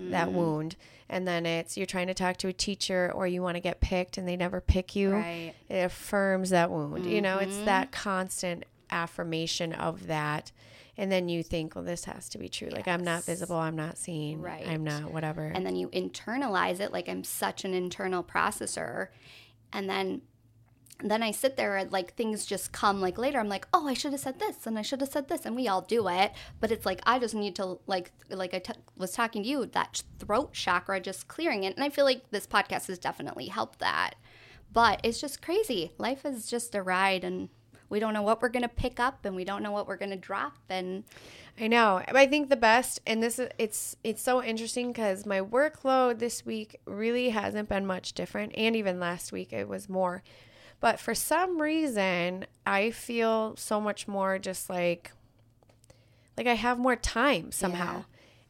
[0.09, 0.75] that wound.
[1.09, 3.79] And then it's you're trying to talk to a teacher, or you want to get
[3.79, 5.13] picked, and they never pick you.
[5.13, 5.53] Right.
[5.69, 7.05] It affirms that wound.
[7.05, 10.51] You know, it's that constant affirmation of that.
[10.97, 12.69] And then you think, well, this has to be true.
[12.69, 13.55] Like I'm not visible.
[13.57, 14.41] I'm not seen.
[14.41, 14.67] Right.
[14.67, 15.45] I'm not whatever.
[15.45, 19.07] and then you internalize it like i'm such an internal processor
[19.71, 20.21] and then
[21.03, 23.93] then i sit there and like things just come like later i'm like oh i
[23.93, 26.31] should have said this and i should have said this and we all do it
[26.59, 29.65] but it's like i just need to like like I t- was talking to you
[29.67, 33.79] that throat chakra just clearing it and i feel like this podcast has definitely helped
[33.79, 34.15] that
[34.73, 37.49] but it's just crazy life is just a ride and
[37.89, 39.97] we don't know what we're going to pick up and we don't know what we're
[39.97, 41.03] going to drop and
[41.59, 42.03] I know.
[42.07, 46.45] I think the best, and this is it's it's so interesting because my workload this
[46.45, 50.21] week really hasn't been much different, and even last week it was more.
[50.79, 55.11] But for some reason, I feel so much more just like
[56.37, 57.97] like I have more time somehow.
[57.97, 58.03] Yeah.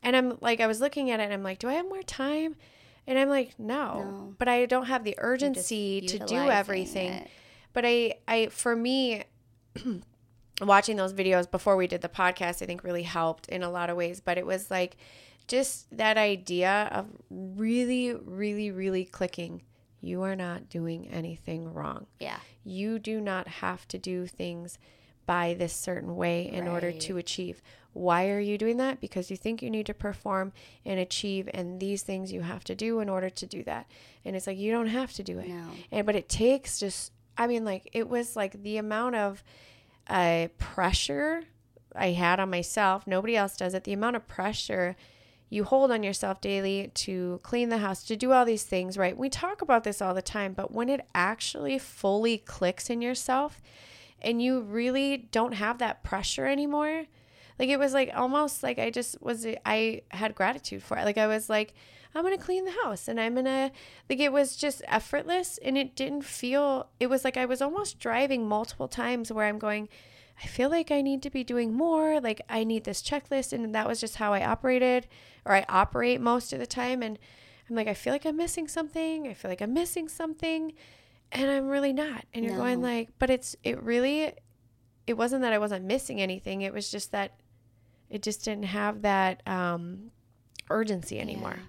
[0.03, 2.03] And I'm like I was looking at it and I'm like, do I have more
[2.03, 2.57] time?
[3.07, 4.03] And I'm like, no.
[4.03, 4.35] No.
[4.37, 7.13] But I don't have the urgency to do everything.
[7.13, 7.29] it.
[7.77, 9.23] But I I for me
[10.61, 13.91] watching those videos before we did the podcast, I think really helped in a lot
[13.91, 14.19] of ways.
[14.19, 14.97] But it was like
[15.47, 19.61] just that idea of really, really, really clicking.
[20.01, 22.07] You are not doing anything wrong.
[22.19, 24.79] yeah You do not have to do things
[25.27, 27.61] by this certain way in order to achieve.
[27.93, 28.99] Why are you doing that?
[28.99, 30.51] Because you think you need to perform
[30.83, 33.85] and achieve, and these things you have to do in order to do that.
[34.25, 35.47] And it's like you don't have to do it.
[35.47, 35.65] No.
[35.91, 37.11] And but it takes just.
[37.37, 39.43] I mean, like it was like the amount of
[40.09, 41.43] uh, pressure
[41.95, 43.05] I had on myself.
[43.07, 43.83] Nobody else does it.
[43.83, 44.95] The amount of pressure
[45.49, 49.17] you hold on yourself daily to clean the house, to do all these things, right?
[49.17, 53.61] We talk about this all the time, but when it actually fully clicks in yourself
[54.21, 57.05] and you really don't have that pressure anymore,
[57.59, 61.05] like it was like almost like I just was, I had gratitude for it.
[61.05, 61.73] Like I was like,
[62.17, 63.71] I'm going to clean the house and I'm going to,
[64.09, 67.99] like it was just effortless and it didn't feel, it was like I was almost
[67.99, 69.87] driving multiple times where I'm going,
[70.43, 72.19] I feel like I need to be doing more.
[72.19, 73.53] Like I need this checklist.
[73.53, 75.07] And that was just how I operated
[75.45, 77.01] or I operate most of the time.
[77.01, 77.19] And
[77.69, 79.27] I'm like, I feel like I'm missing something.
[79.27, 80.73] I feel like I'm missing something.
[81.31, 82.25] And I'm really not.
[82.33, 84.31] And you're going like, but it's, it really,
[85.05, 86.61] it wasn't that I wasn't missing anything.
[86.61, 87.39] It was just that
[88.09, 90.11] it just didn't have that um,
[90.69, 91.55] urgency anymore.
[91.57, 91.63] Yeah.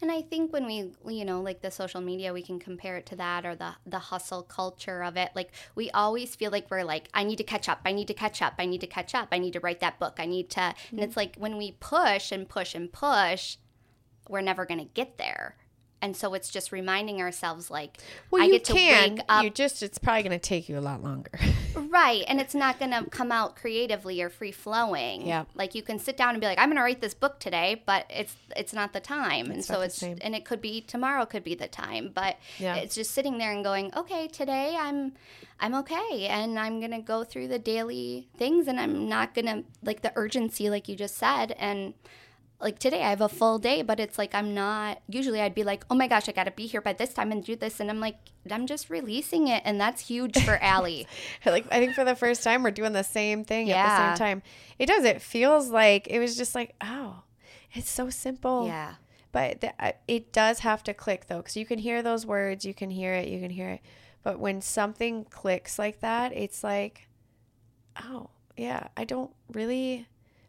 [0.00, 3.06] And I think when we, you know, like the social media, we can compare it
[3.06, 5.30] to that or the the hustle culture of it.
[5.34, 7.80] Like we always feel like we're like, I need to catch up.
[7.84, 8.54] I need to catch up.
[8.58, 9.28] I need to catch up.
[9.32, 10.16] I need to write that book.
[10.18, 10.60] I need to.
[10.60, 10.98] And mm-hmm.
[11.00, 13.56] it's like when we push and push and push,
[14.28, 15.56] we're never going to get there.
[16.02, 17.98] And so it's just reminding ourselves, like,
[18.30, 19.14] Well, I you get to can.
[19.16, 21.32] wake up You just, it's probably going to take you a lot longer.
[21.76, 22.24] Right.
[22.28, 25.26] And it's not going to come out creatively or free flowing.
[25.26, 25.44] Yeah.
[25.54, 27.82] Like you can sit down and be like, I'm going to write this book today,
[27.86, 29.50] but it's it's not the time.
[29.50, 30.18] and so it's same.
[30.20, 32.74] and it could be tomorrow could be the time, but Yeah.
[32.76, 35.12] it's just sitting there and going, "Okay, today I'm
[35.60, 39.46] I'm okay and I'm going to go through the daily things and I'm not going
[39.46, 41.94] to like the urgency like you just said and
[42.60, 45.00] like today I have a full day, but it's like I'm not.
[45.08, 47.32] Usually I'd be like, oh my gosh, I got to be here by this time
[47.32, 48.16] and do this, and I'm like,
[48.50, 51.06] I'm just releasing it, and that's huge for Allie.
[51.46, 54.18] like I think for the first time we're doing the same thing at the same
[54.18, 54.42] time.
[54.78, 55.04] It does.
[55.04, 57.22] It feels like it was just like oh,
[57.72, 58.66] it's so simple.
[58.66, 58.94] yeah,
[59.32, 62.64] But the, uh, it does have to click though, because you can hear those words,
[62.64, 63.80] you can hear it, you can hear it.
[64.22, 67.08] But when something clicks like that, it's like,
[68.04, 70.06] oh yeah, I don't really.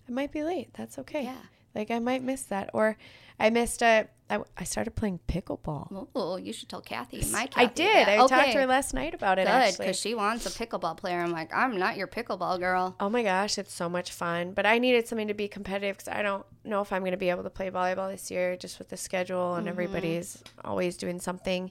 [0.09, 0.73] I might be late.
[0.73, 1.23] That's okay.
[1.23, 1.37] Yeah.
[1.75, 2.97] Like I might miss that, or
[3.39, 4.07] I missed a.
[4.29, 6.07] I, I started playing pickleball.
[6.15, 7.21] oh, you should tell Kathy.
[7.31, 8.07] My I did.
[8.07, 8.07] that.
[8.07, 9.47] I talked to her last night about it.
[9.47, 11.19] Good, because she wants a pickleball player.
[11.19, 12.95] I'm like, I'm not your pickleball girl.
[13.01, 14.53] Oh my gosh, it's so much fun.
[14.53, 17.17] But I needed something to be competitive because I don't know if I'm going to
[17.17, 21.19] be able to play volleyball this year just with the schedule and everybody's always doing
[21.19, 21.69] something.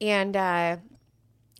[0.00, 0.76] And uh,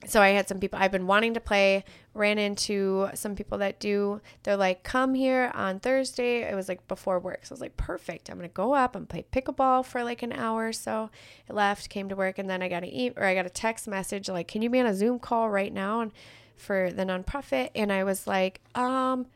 [0.06, 1.84] so I had some people I've been wanting to play,
[2.18, 4.20] ran into some people that do.
[4.42, 6.42] They're like, come here on Thursday.
[6.42, 7.46] It was like before work.
[7.46, 8.28] So I was like, perfect.
[8.28, 11.10] I'm going to go up and play pickleball for like an hour or so.
[11.48, 13.50] I left, came to work, and then I got an e- or I got a
[13.50, 16.00] text message like, can you be on a Zoom call right now?
[16.00, 16.12] And
[16.58, 17.70] for the nonprofit.
[17.74, 19.26] And I was like, um,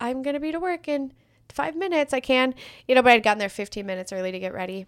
[0.00, 1.12] I'm going to be to work in
[1.48, 2.12] five minutes.
[2.12, 2.54] I can,
[2.88, 4.86] you know, but I'd gotten there 15 minutes early to get ready.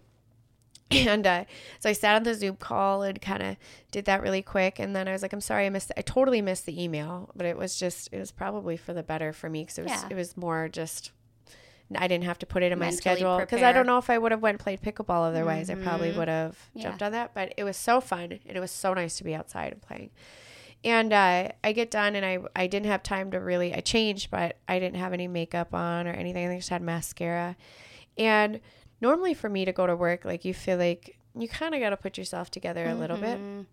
[1.07, 1.45] And uh,
[1.79, 3.57] so I sat on the Zoom call and kind of
[3.91, 4.79] did that really quick.
[4.79, 7.45] And then I was like, I'm sorry, I missed, I totally missed the email, but
[7.45, 10.07] it was just, it was probably for the better for me because it was, Yeah.
[10.09, 11.11] it was more just,
[11.95, 14.09] I didn't have to put it in my Mentally schedule because I don't know if
[14.09, 15.69] I would have went and played pickleball otherwise.
[15.69, 16.17] I probably Mhm.
[16.17, 16.83] would have Yeah.
[16.83, 19.35] jumped on that, but it was so fun and it was so nice to be
[19.35, 20.09] outside and playing.
[20.85, 24.31] And uh, I get done and I, I didn't have time to really, I changed,
[24.31, 26.47] but I didn't have any makeup on or anything.
[26.49, 27.55] I just had mascara.
[28.17, 28.59] And
[29.03, 31.91] normally for me to go to work, like you feel like you kind of got
[31.91, 33.37] to put yourself together a little bit.
[33.39, 33.65] Mhm.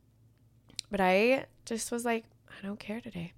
[0.91, 3.33] But I just was like, I don't care today.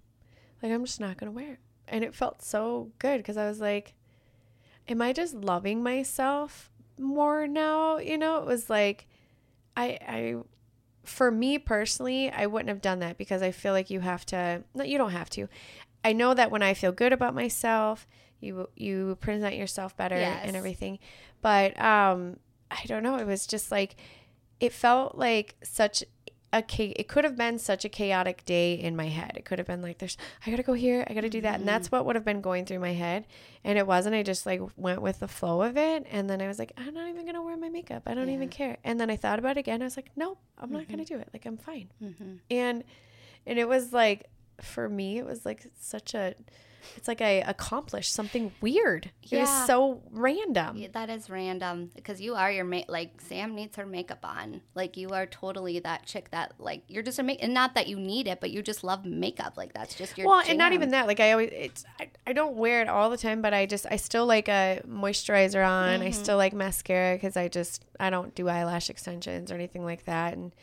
[0.62, 1.58] Like, I'm just not going to wear it.
[1.88, 3.94] And it felt so good because I was like,
[4.88, 7.98] am I just loving myself more now?
[7.98, 9.06] You know, it was like,
[9.76, 10.36] I, I,
[11.04, 14.62] for me personally, I wouldn't have done that because I feel like you have to,
[14.74, 15.48] no, you don't have to.
[16.04, 18.06] I know that when I feel good about myself,
[18.40, 20.44] you, you present yourself better Yes.
[20.46, 20.98] and everything.
[21.42, 22.38] But, um,
[22.70, 23.16] I don't know.
[23.16, 23.96] It was just like,
[24.60, 26.02] it felt like such
[26.54, 29.32] a it could have been such a chaotic day in my head.
[29.36, 31.40] It could have been like there's I got to go here, I got to do
[31.40, 31.60] that.
[31.60, 33.26] And that's what would have been going through my head.
[33.64, 34.14] And it wasn't.
[34.16, 36.92] I just like went with the flow of it and then I was like I'm
[36.92, 38.02] not even going to wear my makeup.
[38.06, 38.76] I don't even care.
[38.84, 39.80] And then I thought about it again.
[39.80, 41.30] I was like, "Nope, I'm not going to do it.
[41.32, 42.40] Like I'm fine." Mhm.
[42.50, 42.84] And
[43.46, 44.28] and it was like
[44.60, 46.34] for me it was like such a
[46.96, 49.06] it's like I accomplished something weird.
[49.22, 49.40] It Yeah.
[49.40, 50.76] was so random.
[50.76, 52.88] Yeah, that is random because you are your mate.
[52.88, 54.62] Like Sam needs her makeup on.
[54.74, 57.42] Like you are totally that chick that like you're just a make.
[57.42, 59.56] And not that you need it, but you just love makeup.
[59.56, 60.26] Like that's just your.
[60.28, 63.10] well and not even that like i always it's I, I don't wear it all
[63.10, 66.08] the time but i just i still like a moisturizer on Mm-hmm.
[66.08, 70.04] i still like mascara because i just i don't do eyelash extensions or anything like
[70.04, 70.54] that and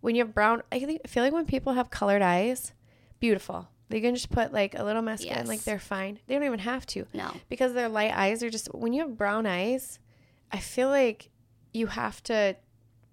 [0.00, 2.72] when you have brown i think, I feel like when people have colored eyes
[3.20, 6.42] beautiful they can just put like a little mascara and like they're fine they don't
[6.44, 7.30] even have to No.
[7.48, 9.98] because their light eyes are just when you have brown eyes
[10.50, 11.28] i feel like
[11.72, 12.56] you have to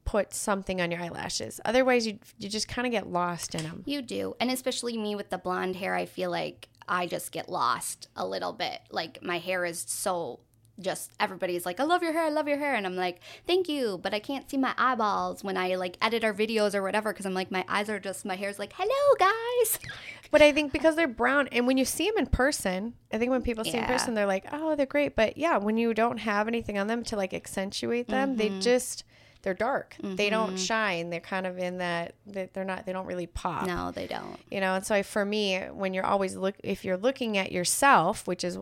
[0.05, 3.83] put something on your eyelashes otherwise you you just kind of get lost in them
[3.85, 4.35] You do.
[4.39, 8.25] And especially me with the blonde hair, I feel like I just get lost a
[8.25, 8.79] little bit.
[8.89, 10.39] Like my hair is so
[10.79, 12.73] just everybody's like, I love your hair, I love your hair.
[12.73, 13.99] And I'm like, thank you.
[14.01, 17.27] But I can't see my eyeballs when I like edit our videos or whatever because
[17.27, 19.79] I'm like, my eyes are just, my hair's like, hello, guys.
[20.31, 23.31] But I think because they're brown, and when you see them in person, I think
[23.31, 26.17] when people see in person, they're like, "Oh, they're great." But yeah, when you don't
[26.19, 28.59] have anything on them to like accentuate them, they Mm-hmm.
[28.59, 29.03] just
[29.41, 29.95] they're dark.
[30.03, 31.09] They don't shine.
[31.09, 32.85] They're kind of in that they- they're not.
[32.85, 33.65] They don't really pop.
[33.65, 34.37] No, they don't.
[34.51, 34.75] You know.
[34.75, 38.57] And so for me, when you're always look, if you're looking at yourself, which is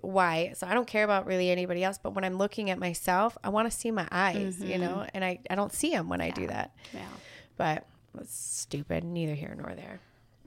[0.00, 3.36] why so i don't care about really anybody else but when i'm looking at myself
[3.42, 6.20] i want to see my eyes you know and i i don't see them when
[6.20, 7.00] i do that Yeah.
[7.56, 7.84] but
[8.20, 9.98] it's stupid neither here nor there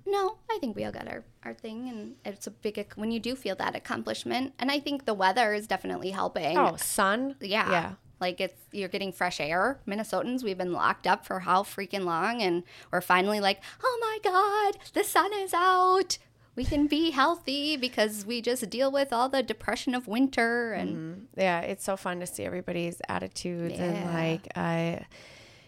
[0.06, 3.20] No, I think we all got our, our thing, and it's a big when you
[3.20, 4.54] do feel that accomplishment.
[4.60, 6.58] And I think the weather is definitely helping.
[6.58, 9.80] oh sun yeah, yeah Like it's you're getting fresh air.
[9.88, 14.20] Minnesotans, we've been locked up for how freaking long, and we're finally like, oh my
[14.32, 16.18] god, the sun is out.
[16.54, 20.90] We can be healthy because we just deal with all the depression of winter and
[20.90, 21.40] mm-hmm.
[21.40, 25.06] yeah, it's so fun to see everybody's attitudes and like I,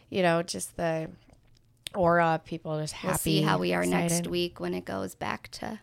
[0.10, 1.10] you know, just the
[1.96, 3.08] aura people just happy.
[3.12, 5.80] we'll see how we are next week when it goes back to.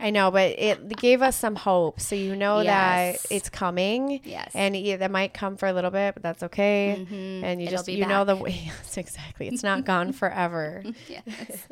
[0.00, 2.00] I know, but it gave us some hope.
[2.00, 3.22] So you know Yes.
[3.22, 4.20] that it's coming.
[4.24, 4.50] Yes.
[4.54, 6.90] And it, that might come for a little bit, but that's okay.
[6.90, 7.60] And you Mm-hmm.
[7.60, 8.50] It'll just you know the way.
[8.64, 9.48] Yes, exactly.
[9.48, 10.82] It's not gone forever.
[11.08, 11.68] yes.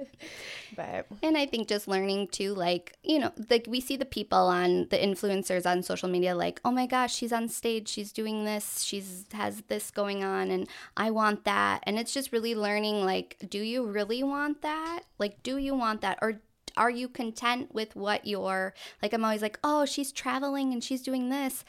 [0.74, 4.38] But And I think just learning to like, you know, like we see the people
[4.38, 8.44] on the influencers on social media like, "Oh my gosh, she's on stage, she's doing
[8.44, 10.66] this, she's has this going on and
[10.96, 15.00] I want that." And it's just really learning like, do you really want that?
[15.18, 16.40] Like, do you want that or
[16.76, 21.02] are you content with what you're like I'm always like, "Oh, she's traveling and she's
[21.02, 21.64] doing this."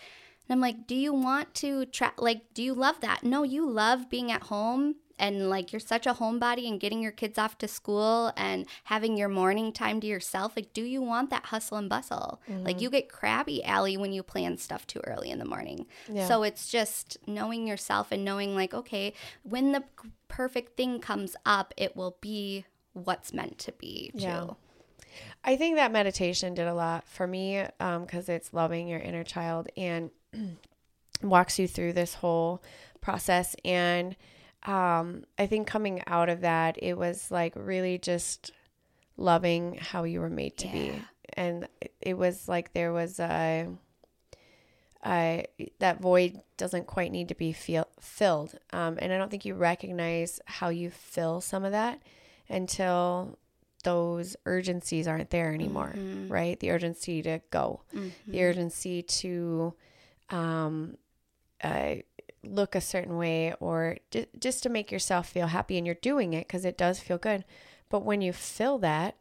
[0.47, 3.69] And I'm like, "Do you want to tra- like do you love that?" No, you
[3.69, 7.57] love being at home and like you're such a homebody and getting your kids off
[7.59, 11.77] to school and having your morning time to yourself like do you want that hustle
[11.77, 12.83] and bustle like mm-hmm.
[12.83, 16.27] you get crabby Allie when you plan stuff too early in the morning Yeah.
[16.27, 19.83] so it's just knowing yourself and knowing like okay when the
[20.27, 24.47] perfect thing comes up it will be what's meant to be too Yeah.
[25.43, 29.67] I think that meditation did a lot for me because it's loving your inner child
[29.75, 30.11] and
[31.21, 32.63] walks you through this whole
[33.01, 33.55] process.
[33.65, 34.15] And
[34.63, 38.51] um, I think coming out of that, it was like really just
[39.17, 40.93] loving how you were made to be.
[41.33, 41.67] And
[42.01, 43.67] it- was like there was a,
[45.05, 45.45] a
[45.79, 48.57] that void doesn't quite need to be feel, filled.
[48.71, 52.01] Um, and I don't think you recognize how you fill some of that
[52.49, 53.37] until
[53.83, 55.93] those urgencies aren't there anymore,
[56.29, 56.59] right?
[56.59, 57.81] The urgency to go,
[58.27, 59.73] the urgency to
[60.29, 60.97] um,
[61.63, 61.95] uh,
[62.43, 66.33] look a certain way, or ju- just to make yourself feel happy, and you're doing
[66.33, 67.45] it because it does feel good.
[67.89, 69.15] But when you fill that,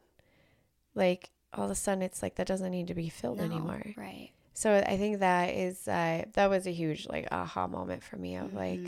[0.94, 3.94] like all of a sudden, it's like that doesn't need to be filled No, anymore.
[3.96, 8.16] right So I think that is uh, that was a huge like aha moment for
[8.16, 8.80] me of like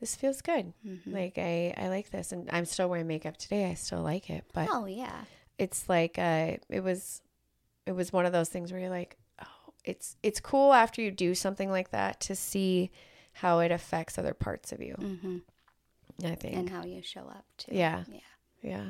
[0.00, 0.72] this feels good.
[1.06, 3.70] Like I I like this, and I'm still wearing makeup today.
[3.70, 5.24] I still like it, but oh yeah
[5.58, 7.20] it's like uh, it was
[7.86, 11.10] it was one of those things where you're like, oh, it's it's cool after you
[11.10, 12.90] do something like that to see
[13.34, 14.94] how it affects other parts of you.
[14.94, 15.38] hmm
[16.24, 18.04] I think, and how you show up too Yeah.
[18.08, 18.20] yeah
[18.62, 18.84] yeah.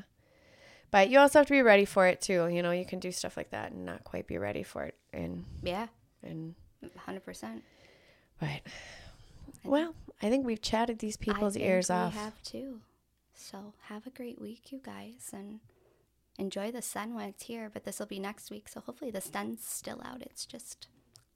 [0.91, 2.49] But you also have to be ready for it too.
[2.49, 4.97] You know, you can do stuff like that and not quite be ready for it,
[5.13, 5.87] and yeah
[6.23, 6.55] and
[7.07, 7.63] 100%
[8.41, 8.61] but
[9.65, 12.15] well, I think we've chatted these people's I think ears we off.
[12.15, 12.81] have too.
[13.35, 15.61] So have a great week, you guys, and
[16.39, 17.71] enjoy the sun when it's here.
[17.73, 20.23] But this will be next week, so hopefully the sun's still out.
[20.23, 20.89] It's just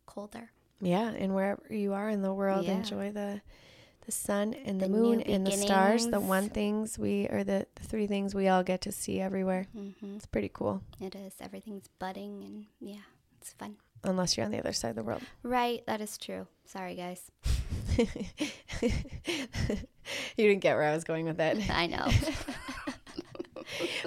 [0.07, 0.51] colder.
[0.81, 2.73] Yeah, and wherever you are in the world, Yeah.
[2.79, 3.41] enjoy the
[4.05, 6.09] the sun and the, The moon and the stars.
[6.09, 9.67] The one things we or the, the three things we all get to see everywhere.
[9.73, 10.83] hmm It's pretty cool.
[11.01, 11.33] It is.
[11.41, 13.01] Everything's budding, and yeah,
[13.41, 13.77] it's fun.
[14.03, 15.23] Unless you're on the other side of the world.
[15.43, 16.47] Right, that is true.
[16.67, 17.31] Sorry, guys.
[18.83, 18.91] you
[20.37, 21.59] didn't get where I was going with that.
[21.71, 22.09] I know.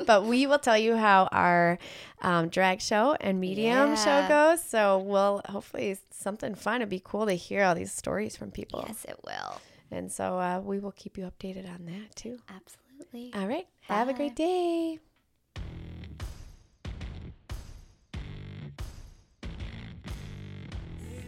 [0.06, 1.80] but we will tell you how our
[2.22, 4.64] um, drag show and medium show goes.
[4.64, 6.78] So we'll hopefully something fun.
[6.78, 8.84] It'd be cool to hear all these stories from people.
[8.88, 9.62] yes, it will.
[9.92, 12.38] And so uh, we will keep you updated on that too.
[12.50, 13.32] Absolutely.
[13.40, 13.68] All right.
[13.82, 15.00] Have a great day.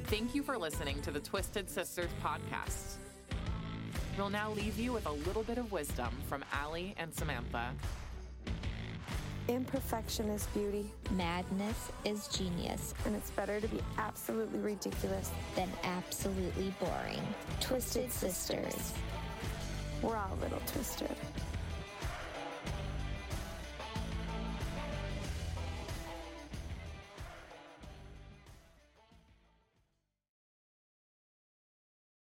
[0.10, 2.95] Thank you for listening to the Twisted Sisters podcast.
[4.18, 7.70] We'll now leave you with a little bit of wisdom from Allie and Samantha.
[9.47, 15.30] Imperfection is beauty, Madness is genius, and it's better to be absolutely ridiculous.
[15.55, 17.22] than absolutely boring.
[17.60, 18.93] Twisted Sisters.
[20.01, 21.16] We're all a little twisted.